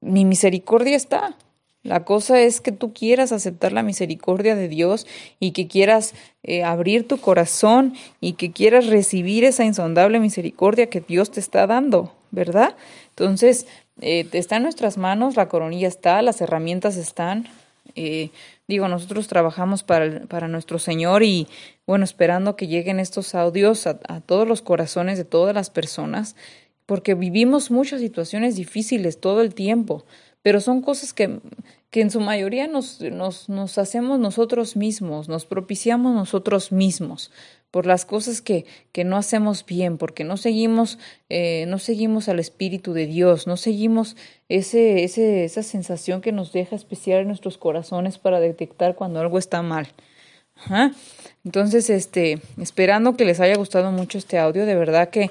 mi 0.00 0.24
misericordia 0.24 0.96
está. 0.96 1.36
La 1.84 2.04
cosa 2.04 2.40
es 2.40 2.60
que 2.60 2.72
tú 2.72 2.92
quieras 2.92 3.30
aceptar 3.30 3.72
la 3.72 3.82
misericordia 3.82 4.56
de 4.56 4.68
Dios 4.68 5.06
y 5.38 5.52
que 5.52 5.68
quieras 5.68 6.14
eh, 6.42 6.64
abrir 6.64 7.06
tu 7.06 7.18
corazón 7.18 7.94
y 8.20 8.32
que 8.32 8.50
quieras 8.50 8.86
recibir 8.86 9.44
esa 9.44 9.64
insondable 9.64 10.18
misericordia 10.18 10.90
que 10.90 11.00
Dios 11.00 11.30
te 11.30 11.40
está 11.40 11.66
dando, 11.66 12.12
¿verdad? 12.32 12.74
Entonces, 13.10 13.66
eh, 14.00 14.26
está 14.32 14.56
en 14.56 14.64
nuestras 14.64 14.98
manos, 14.98 15.36
la 15.36 15.48
coronilla 15.48 15.88
está, 15.88 16.20
las 16.22 16.40
herramientas 16.40 16.96
están. 16.96 17.46
Eh, 17.94 18.30
digo, 18.66 18.88
nosotros 18.88 19.28
trabajamos 19.28 19.82
para, 19.82 20.22
para 20.26 20.48
nuestro 20.48 20.78
Señor 20.78 21.22
y 21.22 21.46
bueno, 21.86 22.04
esperando 22.04 22.56
que 22.56 22.66
lleguen 22.66 23.00
estos 23.00 23.34
audios 23.34 23.86
a, 23.86 23.98
a 24.08 24.20
todos 24.20 24.46
los 24.46 24.62
corazones 24.62 25.16
de 25.16 25.24
todas 25.24 25.54
las 25.54 25.70
personas, 25.70 26.36
porque 26.86 27.14
vivimos 27.14 27.70
muchas 27.70 28.00
situaciones 28.00 28.56
difíciles 28.56 29.20
todo 29.20 29.42
el 29.42 29.54
tiempo, 29.54 30.04
pero 30.48 30.62
son 30.62 30.80
cosas 30.80 31.12
que, 31.12 31.40
que 31.90 32.00
en 32.00 32.10
su 32.10 32.20
mayoría 32.20 32.68
nos, 32.68 33.02
nos, 33.02 33.76
hacemos 33.76 34.18
nosotros 34.18 34.76
mismos, 34.76 35.28
nos 35.28 35.44
propiciamos 35.44 36.14
nosotros 36.14 36.72
mismos 36.72 37.30
por 37.70 37.84
las 37.84 38.06
cosas 38.06 38.40
que, 38.40 38.64
que 38.92 39.04
no 39.04 39.18
hacemos 39.18 39.66
bien, 39.66 39.98
porque 39.98 40.24
no 40.24 40.38
seguimos, 40.38 40.98
eh, 41.28 41.66
no 41.68 41.78
seguimos 41.78 42.30
al 42.30 42.38
Espíritu 42.38 42.94
de 42.94 43.04
Dios, 43.04 43.46
no 43.46 43.58
seguimos 43.58 44.16
ese, 44.48 45.04
ese, 45.04 45.44
esa 45.44 45.62
sensación 45.62 46.22
que 46.22 46.32
nos 46.32 46.54
deja 46.54 46.74
especial 46.76 47.20
en 47.20 47.26
nuestros 47.26 47.58
corazones 47.58 48.16
para 48.16 48.40
detectar 48.40 48.94
cuando 48.94 49.20
algo 49.20 49.36
está 49.36 49.60
mal. 49.60 49.88
Entonces, 51.44 51.90
este, 51.90 52.40
esperando 52.56 53.18
que 53.18 53.26
les 53.26 53.38
haya 53.40 53.56
gustado 53.58 53.92
mucho 53.92 54.16
este 54.16 54.38
audio, 54.38 54.64
de 54.64 54.76
verdad 54.76 55.10
que 55.10 55.30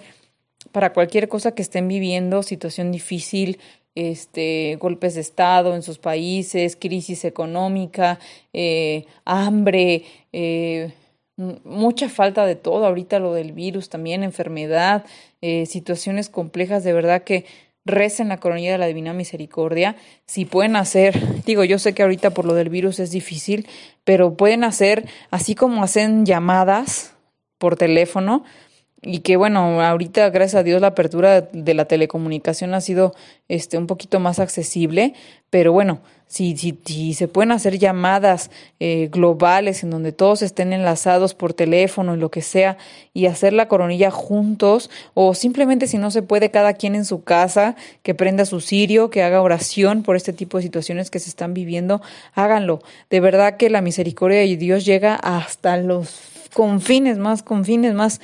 para 0.71 0.93
cualquier 0.93 1.27
cosa 1.27 1.53
que 1.53 1.63
estén 1.63 1.88
viviendo, 1.88 2.43
situación 2.43 2.91
difícil, 2.91 3.58
este, 3.97 4.77
golpes 4.79 5.15
de 5.15 5.21
Estado 5.21 5.73
en 5.73 5.81
sus 5.81 5.97
países, 5.97 6.75
crisis 6.75 7.25
económica, 7.25 8.19
eh, 8.53 9.07
hambre, 9.25 10.03
eh, 10.31 10.93
mucha 11.36 12.07
falta 12.07 12.45
de 12.45 12.55
todo, 12.55 12.86
ahorita 12.86 13.17
lo 13.17 13.33
del 13.33 13.53
virus 13.53 13.89
también, 13.89 14.21
enfermedad, 14.21 15.03
eh, 15.41 15.65
situaciones 15.65 16.29
complejas, 16.29 16.83
de 16.83 16.93
verdad 16.93 17.23
que 17.23 17.45
recen 17.86 18.29
la 18.29 18.39
coronilla 18.39 18.73
de 18.73 18.77
la 18.77 18.86
Divina 18.86 19.13
Misericordia. 19.13 19.95
Si 20.27 20.45
pueden 20.45 20.75
hacer, 20.75 21.43
digo, 21.45 21.63
yo 21.63 21.79
sé 21.79 21.93
que 21.93 22.03
ahorita 22.03 22.29
por 22.31 22.45
lo 22.45 22.53
del 22.53 22.69
virus 22.69 22.99
es 22.99 23.10
difícil, 23.10 23.67
pero 24.03 24.36
pueden 24.36 24.63
hacer, 24.63 25.10
así 25.31 25.55
como 25.55 25.81
hacen 25.81 26.23
llamadas 26.23 27.15
por 27.57 27.77
teléfono, 27.77 28.43
y 29.01 29.19
que 29.19 29.38
bueno, 29.38 29.81
ahorita 29.81 30.29
gracias 30.31 30.60
a 30.60 30.63
Dios 30.63 30.81
la 30.81 30.88
apertura 30.88 31.41
de 31.41 31.73
la 31.73 31.86
telecomunicación 31.86 32.73
ha 32.73 32.81
sido 32.81 33.13
este 33.47 33.77
un 33.77 33.86
poquito 33.86 34.19
más 34.19 34.39
accesible, 34.39 35.13
pero 35.49 35.71
bueno, 35.71 36.01
si, 36.27 36.57
si, 36.57 36.77
si 36.83 37.13
se 37.13 37.27
pueden 37.27 37.51
hacer 37.51 37.77
llamadas 37.77 38.51
eh, 38.79 39.07
globales 39.12 39.83
en 39.83 39.91
donde 39.91 40.12
todos 40.12 40.41
estén 40.41 40.73
enlazados 40.73 41.33
por 41.33 41.53
teléfono 41.53 42.15
y 42.15 42.19
lo 42.19 42.31
que 42.31 42.41
sea 42.41 42.77
y 43.13 43.27
hacer 43.27 43.53
la 43.53 43.67
coronilla 43.67 44.12
juntos 44.12 44.89
o 45.13 45.33
simplemente 45.33 45.88
si 45.88 45.97
no 45.97 46.12
se 46.12 46.23
puede 46.23 46.51
cada 46.51 46.73
quien 46.73 46.95
en 46.95 47.05
su 47.05 47.23
casa 47.23 47.75
que 48.03 48.13
prenda 48.13 48.45
su 48.45 48.60
cirio, 48.60 49.10
que 49.10 49.23
haga 49.23 49.41
oración 49.41 50.03
por 50.03 50.15
este 50.17 50.33
tipo 50.33 50.57
de 50.57 50.63
situaciones 50.63 51.10
que 51.10 51.19
se 51.19 51.29
están 51.29 51.53
viviendo, 51.53 52.01
háganlo. 52.33 52.81
De 53.10 53.19
verdad 53.21 53.55
que 53.55 53.69
la 53.69 53.81
misericordia 53.81 54.39
de 54.39 54.57
Dios 54.57 54.86
llega 54.86 55.15
hasta 55.15 55.77
los 55.77 56.19
confines, 56.53 57.17
más 57.19 57.43
confines, 57.43 57.93
más 57.93 58.19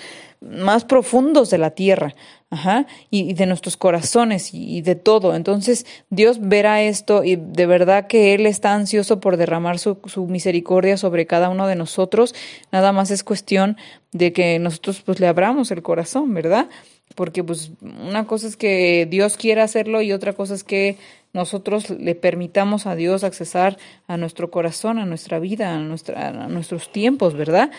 más 0.49 0.85
profundos 0.85 1.49
de 1.49 1.57
la 1.57 1.71
tierra, 1.71 2.15
ajá, 2.49 2.85
y, 3.09 3.33
de 3.33 3.45
nuestros 3.45 3.77
corazones 3.77 4.53
y, 4.53 4.81
de 4.81 4.95
todo. 4.95 5.35
Entonces 5.35 5.85
Dios 6.09 6.39
verá 6.41 6.81
esto 6.81 7.23
y 7.23 7.35
de 7.35 7.65
verdad 7.65 8.07
que 8.07 8.33
Él 8.33 8.45
está 8.45 8.73
ansioso 8.73 9.19
por 9.19 9.37
derramar 9.37 9.79
su, 9.79 9.97
su, 10.05 10.27
misericordia 10.27 10.97
sobre 10.97 11.25
cada 11.25 11.49
uno 11.49 11.67
de 11.67 11.75
nosotros. 11.75 12.35
Nada 12.71 12.91
más 12.91 13.11
es 13.11 13.23
cuestión 13.23 13.77
de 14.11 14.33
que 14.33 14.59
nosotros 14.59 15.01
pues 15.01 15.19
le 15.19 15.27
abramos 15.27 15.71
el 15.71 15.81
corazón, 15.81 16.33
¿verdad? 16.33 16.67
Porque 17.15 17.43
pues 17.43 17.71
una 17.81 18.25
cosa 18.25 18.47
es 18.47 18.57
que 18.57 19.07
Dios 19.09 19.37
quiera 19.37 19.63
hacerlo 19.63 20.01
y 20.01 20.13
otra 20.13 20.33
cosa 20.33 20.55
es 20.55 20.63
que 20.63 20.97
nosotros 21.33 21.89
le 21.89 22.13
permitamos 22.15 22.85
a 22.85 22.95
Dios 22.95 23.23
accesar 23.23 23.77
a 24.07 24.17
nuestro 24.17 24.51
corazón, 24.51 24.99
a 24.99 25.05
nuestra 25.05 25.39
vida, 25.39 25.73
a, 25.73 25.79
nuestra, 25.79 26.27
a 26.27 26.47
nuestros 26.47 26.91
tiempos, 26.91 27.33
¿verdad? 27.35 27.71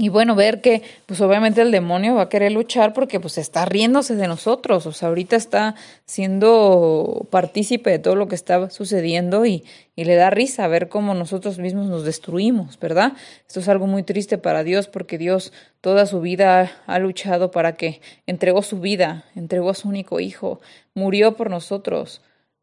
Y 0.00 0.10
bueno, 0.10 0.36
ver 0.36 0.60
que 0.60 0.82
pues 1.06 1.20
obviamente 1.20 1.60
el 1.60 1.72
demonio 1.72 2.14
va 2.14 2.22
a 2.22 2.28
querer 2.28 2.52
luchar 2.52 2.92
porque 2.92 3.18
pues 3.18 3.36
está 3.36 3.64
riéndose 3.64 4.14
de 4.14 4.28
nosotros, 4.28 4.86
o 4.86 4.92
sea, 4.92 5.08
ahorita 5.08 5.34
está 5.34 5.74
siendo 6.06 7.26
partícipe 7.32 7.90
de 7.90 7.98
todo 7.98 8.14
lo 8.14 8.28
que 8.28 8.36
está 8.36 8.70
sucediendo 8.70 9.44
y, 9.44 9.64
y 9.96 10.04
le 10.04 10.14
da 10.14 10.30
risa 10.30 10.68
ver 10.68 10.88
cómo 10.88 11.14
nosotros 11.14 11.58
mismos 11.58 11.88
nos 11.88 12.04
destruimos, 12.04 12.78
¿verdad? 12.78 13.14
Esto 13.48 13.58
es 13.58 13.68
algo 13.68 13.88
muy 13.88 14.04
triste 14.04 14.38
para 14.38 14.62
Dios 14.62 14.86
porque 14.86 15.18
Dios 15.18 15.52
toda 15.80 16.06
su 16.06 16.20
vida 16.20 16.70
ha 16.86 16.98
luchado 17.00 17.50
para 17.50 17.74
que 17.74 18.00
entregó 18.24 18.62
su 18.62 18.78
vida, 18.78 19.24
entregó 19.34 19.70
a 19.70 19.74
su 19.74 19.88
único 19.88 20.20
hijo, 20.20 20.60
murió 20.94 21.34
por 21.34 21.50
nosotros 21.50 22.22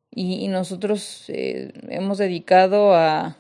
y, 0.10 0.48
nosotros 0.48 1.26
eh, 1.28 1.74
hemos 1.90 2.18
dedicado 2.18 2.96
a, 2.96 3.36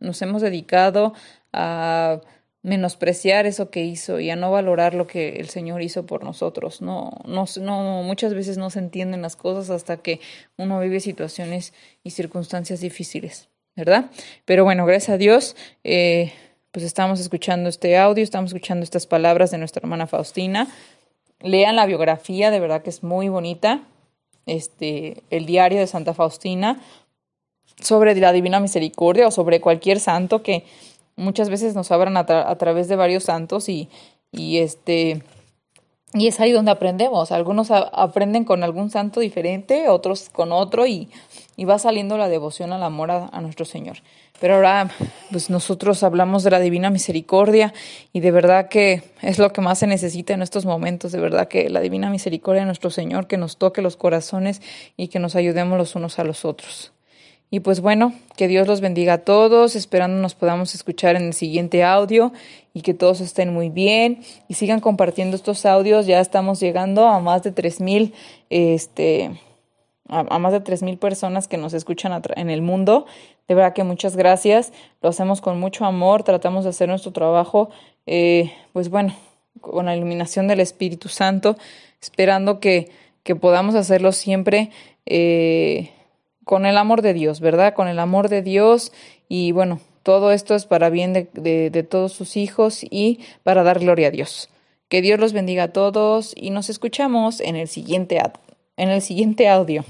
nos 0.00 0.20
hemos 0.22 0.42
dedicado 0.42 1.14
a 1.52 2.20
menospreciar 2.62 3.46
eso 3.46 3.70
que 3.70 3.84
hizo 3.84 4.20
y 4.20 4.30
a 4.30 4.36
no 4.36 4.52
valorar 4.52 4.94
lo 4.94 5.06
que 5.06 5.36
el 5.40 5.48
Señor 5.48 5.82
hizo 5.82 6.06
por 6.06 6.22
nosotros. 6.22 6.80
No, 6.80 7.10
no, 7.24 7.44
no, 7.60 8.02
muchas 8.02 8.34
veces 8.34 8.56
no 8.56 8.70
se 8.70 8.78
entienden 8.78 9.22
las 9.22 9.36
cosas 9.36 9.70
hasta 9.70 9.96
que 9.96 10.20
uno 10.56 10.78
vive 10.80 11.00
situaciones 11.00 11.74
y 12.04 12.10
circunstancias 12.10 12.80
difíciles, 12.80 13.48
¿verdad? 13.74 14.10
Pero 14.44 14.64
bueno, 14.64 14.86
gracias 14.86 15.10
a 15.10 15.18
Dios, 15.18 15.56
eh, 15.82 16.32
pues 16.70 16.84
estamos 16.84 17.18
escuchando 17.18 17.68
este 17.68 17.98
audio, 17.98 18.22
estamos 18.22 18.52
escuchando 18.52 18.84
estas 18.84 19.06
palabras 19.06 19.50
de 19.50 19.58
nuestra 19.58 19.80
hermana 19.80 20.06
Faustina. 20.06 20.68
Lean 21.40 21.74
la 21.74 21.86
biografía, 21.86 22.52
de 22.52 22.60
verdad 22.60 22.82
que 22.82 22.90
es 22.90 23.02
muy 23.02 23.28
bonita. 23.28 23.82
Este, 24.46 25.22
el 25.30 25.46
diario 25.46 25.78
de 25.78 25.86
Santa 25.86 26.14
Faustina 26.14 26.80
sobre 27.80 28.14
la 28.14 28.32
Divina 28.32 28.60
Misericordia 28.60 29.26
o 29.26 29.30
sobre 29.30 29.60
cualquier 29.60 30.00
santo 30.00 30.42
que 30.42 30.64
muchas 31.16 31.50
veces 31.50 31.74
nos 31.74 31.90
abran 31.90 32.16
a, 32.16 32.24
través 32.24 32.88
de 32.88 32.96
varios 32.96 33.24
santos 33.24 33.68
y, 33.68 33.88
este 34.32 35.22
y 36.14 36.28
es 36.28 36.40
ahí 36.40 36.52
donde 36.52 36.70
aprendemos. 36.70 37.32
Algunos 37.32 37.70
aprenden 37.70 38.44
con 38.44 38.62
algún 38.62 38.90
santo 38.90 39.20
diferente, 39.20 39.88
otros 39.88 40.28
con 40.28 40.52
otro 40.52 40.86
y, 40.86 41.08
y 41.56 41.64
va 41.64 41.78
saliendo 41.78 42.18
la 42.18 42.28
devoción 42.28 42.72
al 42.72 42.82
amor 42.82 43.10
a, 43.10 43.28
a, 43.32 43.40
nuestro 43.40 43.64
Señor. 43.64 43.98
Pero 44.38 44.56
ahora, 44.56 44.90
pues 45.30 45.48
nosotros 45.48 46.02
hablamos 46.02 46.42
de 46.42 46.50
la 46.50 46.60
divina 46.60 46.90
misericordia 46.90 47.72
y 48.12 48.20
de 48.20 48.30
verdad 48.30 48.68
que 48.68 49.02
es 49.22 49.38
lo 49.38 49.52
que 49.52 49.60
más 49.60 49.78
se 49.78 49.86
necesita 49.86 50.34
en 50.34 50.42
estos 50.42 50.66
momentos, 50.66 51.12
de 51.12 51.20
verdad 51.20 51.48
que 51.48 51.70
la 51.70 51.80
divina 51.80 52.10
misericordia 52.10 52.62
de 52.62 52.66
nuestro 52.66 52.90
Señor, 52.90 53.26
que 53.26 53.38
nos 53.38 53.56
toque 53.56 53.80
los 53.80 53.96
corazones 53.96 54.60
y 54.96 55.08
que 55.08 55.18
nos 55.18 55.36
ayudemos 55.36 55.78
los 55.78 55.94
unos 55.94 56.18
a 56.18 56.24
los 56.24 56.44
otros. 56.44 56.91
Y 57.54 57.60
pues 57.60 57.82
bueno, 57.82 58.14
que 58.38 58.48
Dios 58.48 58.66
los 58.66 58.80
bendiga 58.80 59.12
a 59.12 59.18
todos, 59.18 59.76
esperando 59.76 60.16
nos 60.16 60.34
podamos 60.34 60.74
escuchar 60.74 61.16
en 61.16 61.24
el 61.24 61.32
siguiente 61.34 61.84
audio 61.84 62.32
y 62.72 62.80
que 62.80 62.94
todos 62.94 63.20
estén 63.20 63.52
muy 63.52 63.68
bien 63.68 64.22
y 64.48 64.54
sigan 64.54 64.80
compartiendo 64.80 65.36
estos 65.36 65.66
audios. 65.66 66.06
Ya 66.06 66.20
estamos 66.20 66.60
llegando 66.60 67.06
a 67.06 67.20
más 67.20 67.42
de 67.42 67.52
3000 67.52 68.14
este 68.48 69.38
a, 70.08 70.38
más 70.38 70.52
de 70.54 70.60
3000 70.60 70.96
personas 70.96 71.46
que 71.46 71.58
nos 71.58 71.74
escuchan 71.74 72.22
en 72.36 72.48
el 72.48 72.62
mundo. 72.62 73.04
De 73.48 73.54
verdad 73.54 73.74
que 73.74 73.84
muchas 73.84 74.16
gracias. 74.16 74.72
Lo 75.02 75.10
hacemos 75.10 75.42
con 75.42 75.60
mucho 75.60 75.84
amor, 75.84 76.22
tratamos 76.22 76.64
de 76.64 76.70
hacer 76.70 76.88
nuestro 76.88 77.12
trabajo 77.12 77.68
eh, 78.06 78.50
pues 78.72 78.88
bueno, 78.88 79.14
con 79.60 79.84
la 79.84 79.94
iluminación 79.94 80.48
del 80.48 80.60
Espíritu 80.60 81.10
Santo, 81.10 81.58
esperando 82.00 82.60
que 82.60 82.90
que 83.22 83.36
podamos 83.36 83.74
hacerlo 83.74 84.12
siempre 84.12 84.70
eh, 85.06 85.90
con 86.44 86.66
el 86.66 86.76
amor 86.76 87.02
de 87.02 87.14
Dios, 87.14 87.40
¿verdad? 87.40 87.74
Con 87.74 87.88
el 87.88 87.98
amor 87.98 88.28
de 88.28 88.42
Dios 88.42 88.92
y 89.28 89.50
bueno, 89.52 89.80
todo 90.02 90.32
esto 90.32 90.54
es 90.54 90.66
para 90.66 90.90
bien 90.90 91.12
de, 91.12 91.86
todos 91.88 92.12
sus 92.12 92.36
hijos 92.36 92.80
y 92.82 93.20
para 93.42 93.62
dar 93.62 93.78
gloria 93.78 94.08
a 94.08 94.10
Dios. 94.10 94.50
Que 94.88 95.00
Dios 95.00 95.20
los 95.20 95.32
bendiga 95.32 95.62
a 95.64 95.72
todos 95.72 96.34
y 96.36 96.50
nos 96.50 96.68
escuchamos 96.68 97.40
en 97.40 97.56
el 97.56 97.68
siguiente, 97.68 98.20
en 98.76 98.90
el 98.90 99.00
siguiente 99.00 99.48
audio. 99.48 99.86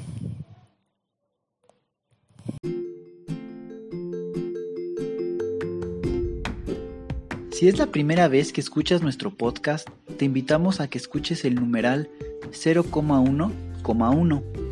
Si 7.50 7.68
es 7.68 7.78
la 7.78 7.86
primera 7.86 8.28
vez 8.28 8.52
que 8.52 8.60
escuchas 8.60 9.02
nuestro 9.02 9.30
podcast, 9.30 9.88
te 10.18 10.24
invitamos 10.24 10.80
a 10.80 10.88
que 10.88 10.98
escuches 10.98 11.44
el 11.44 11.54
numeral 11.54 12.10
0,1,1 12.50 14.71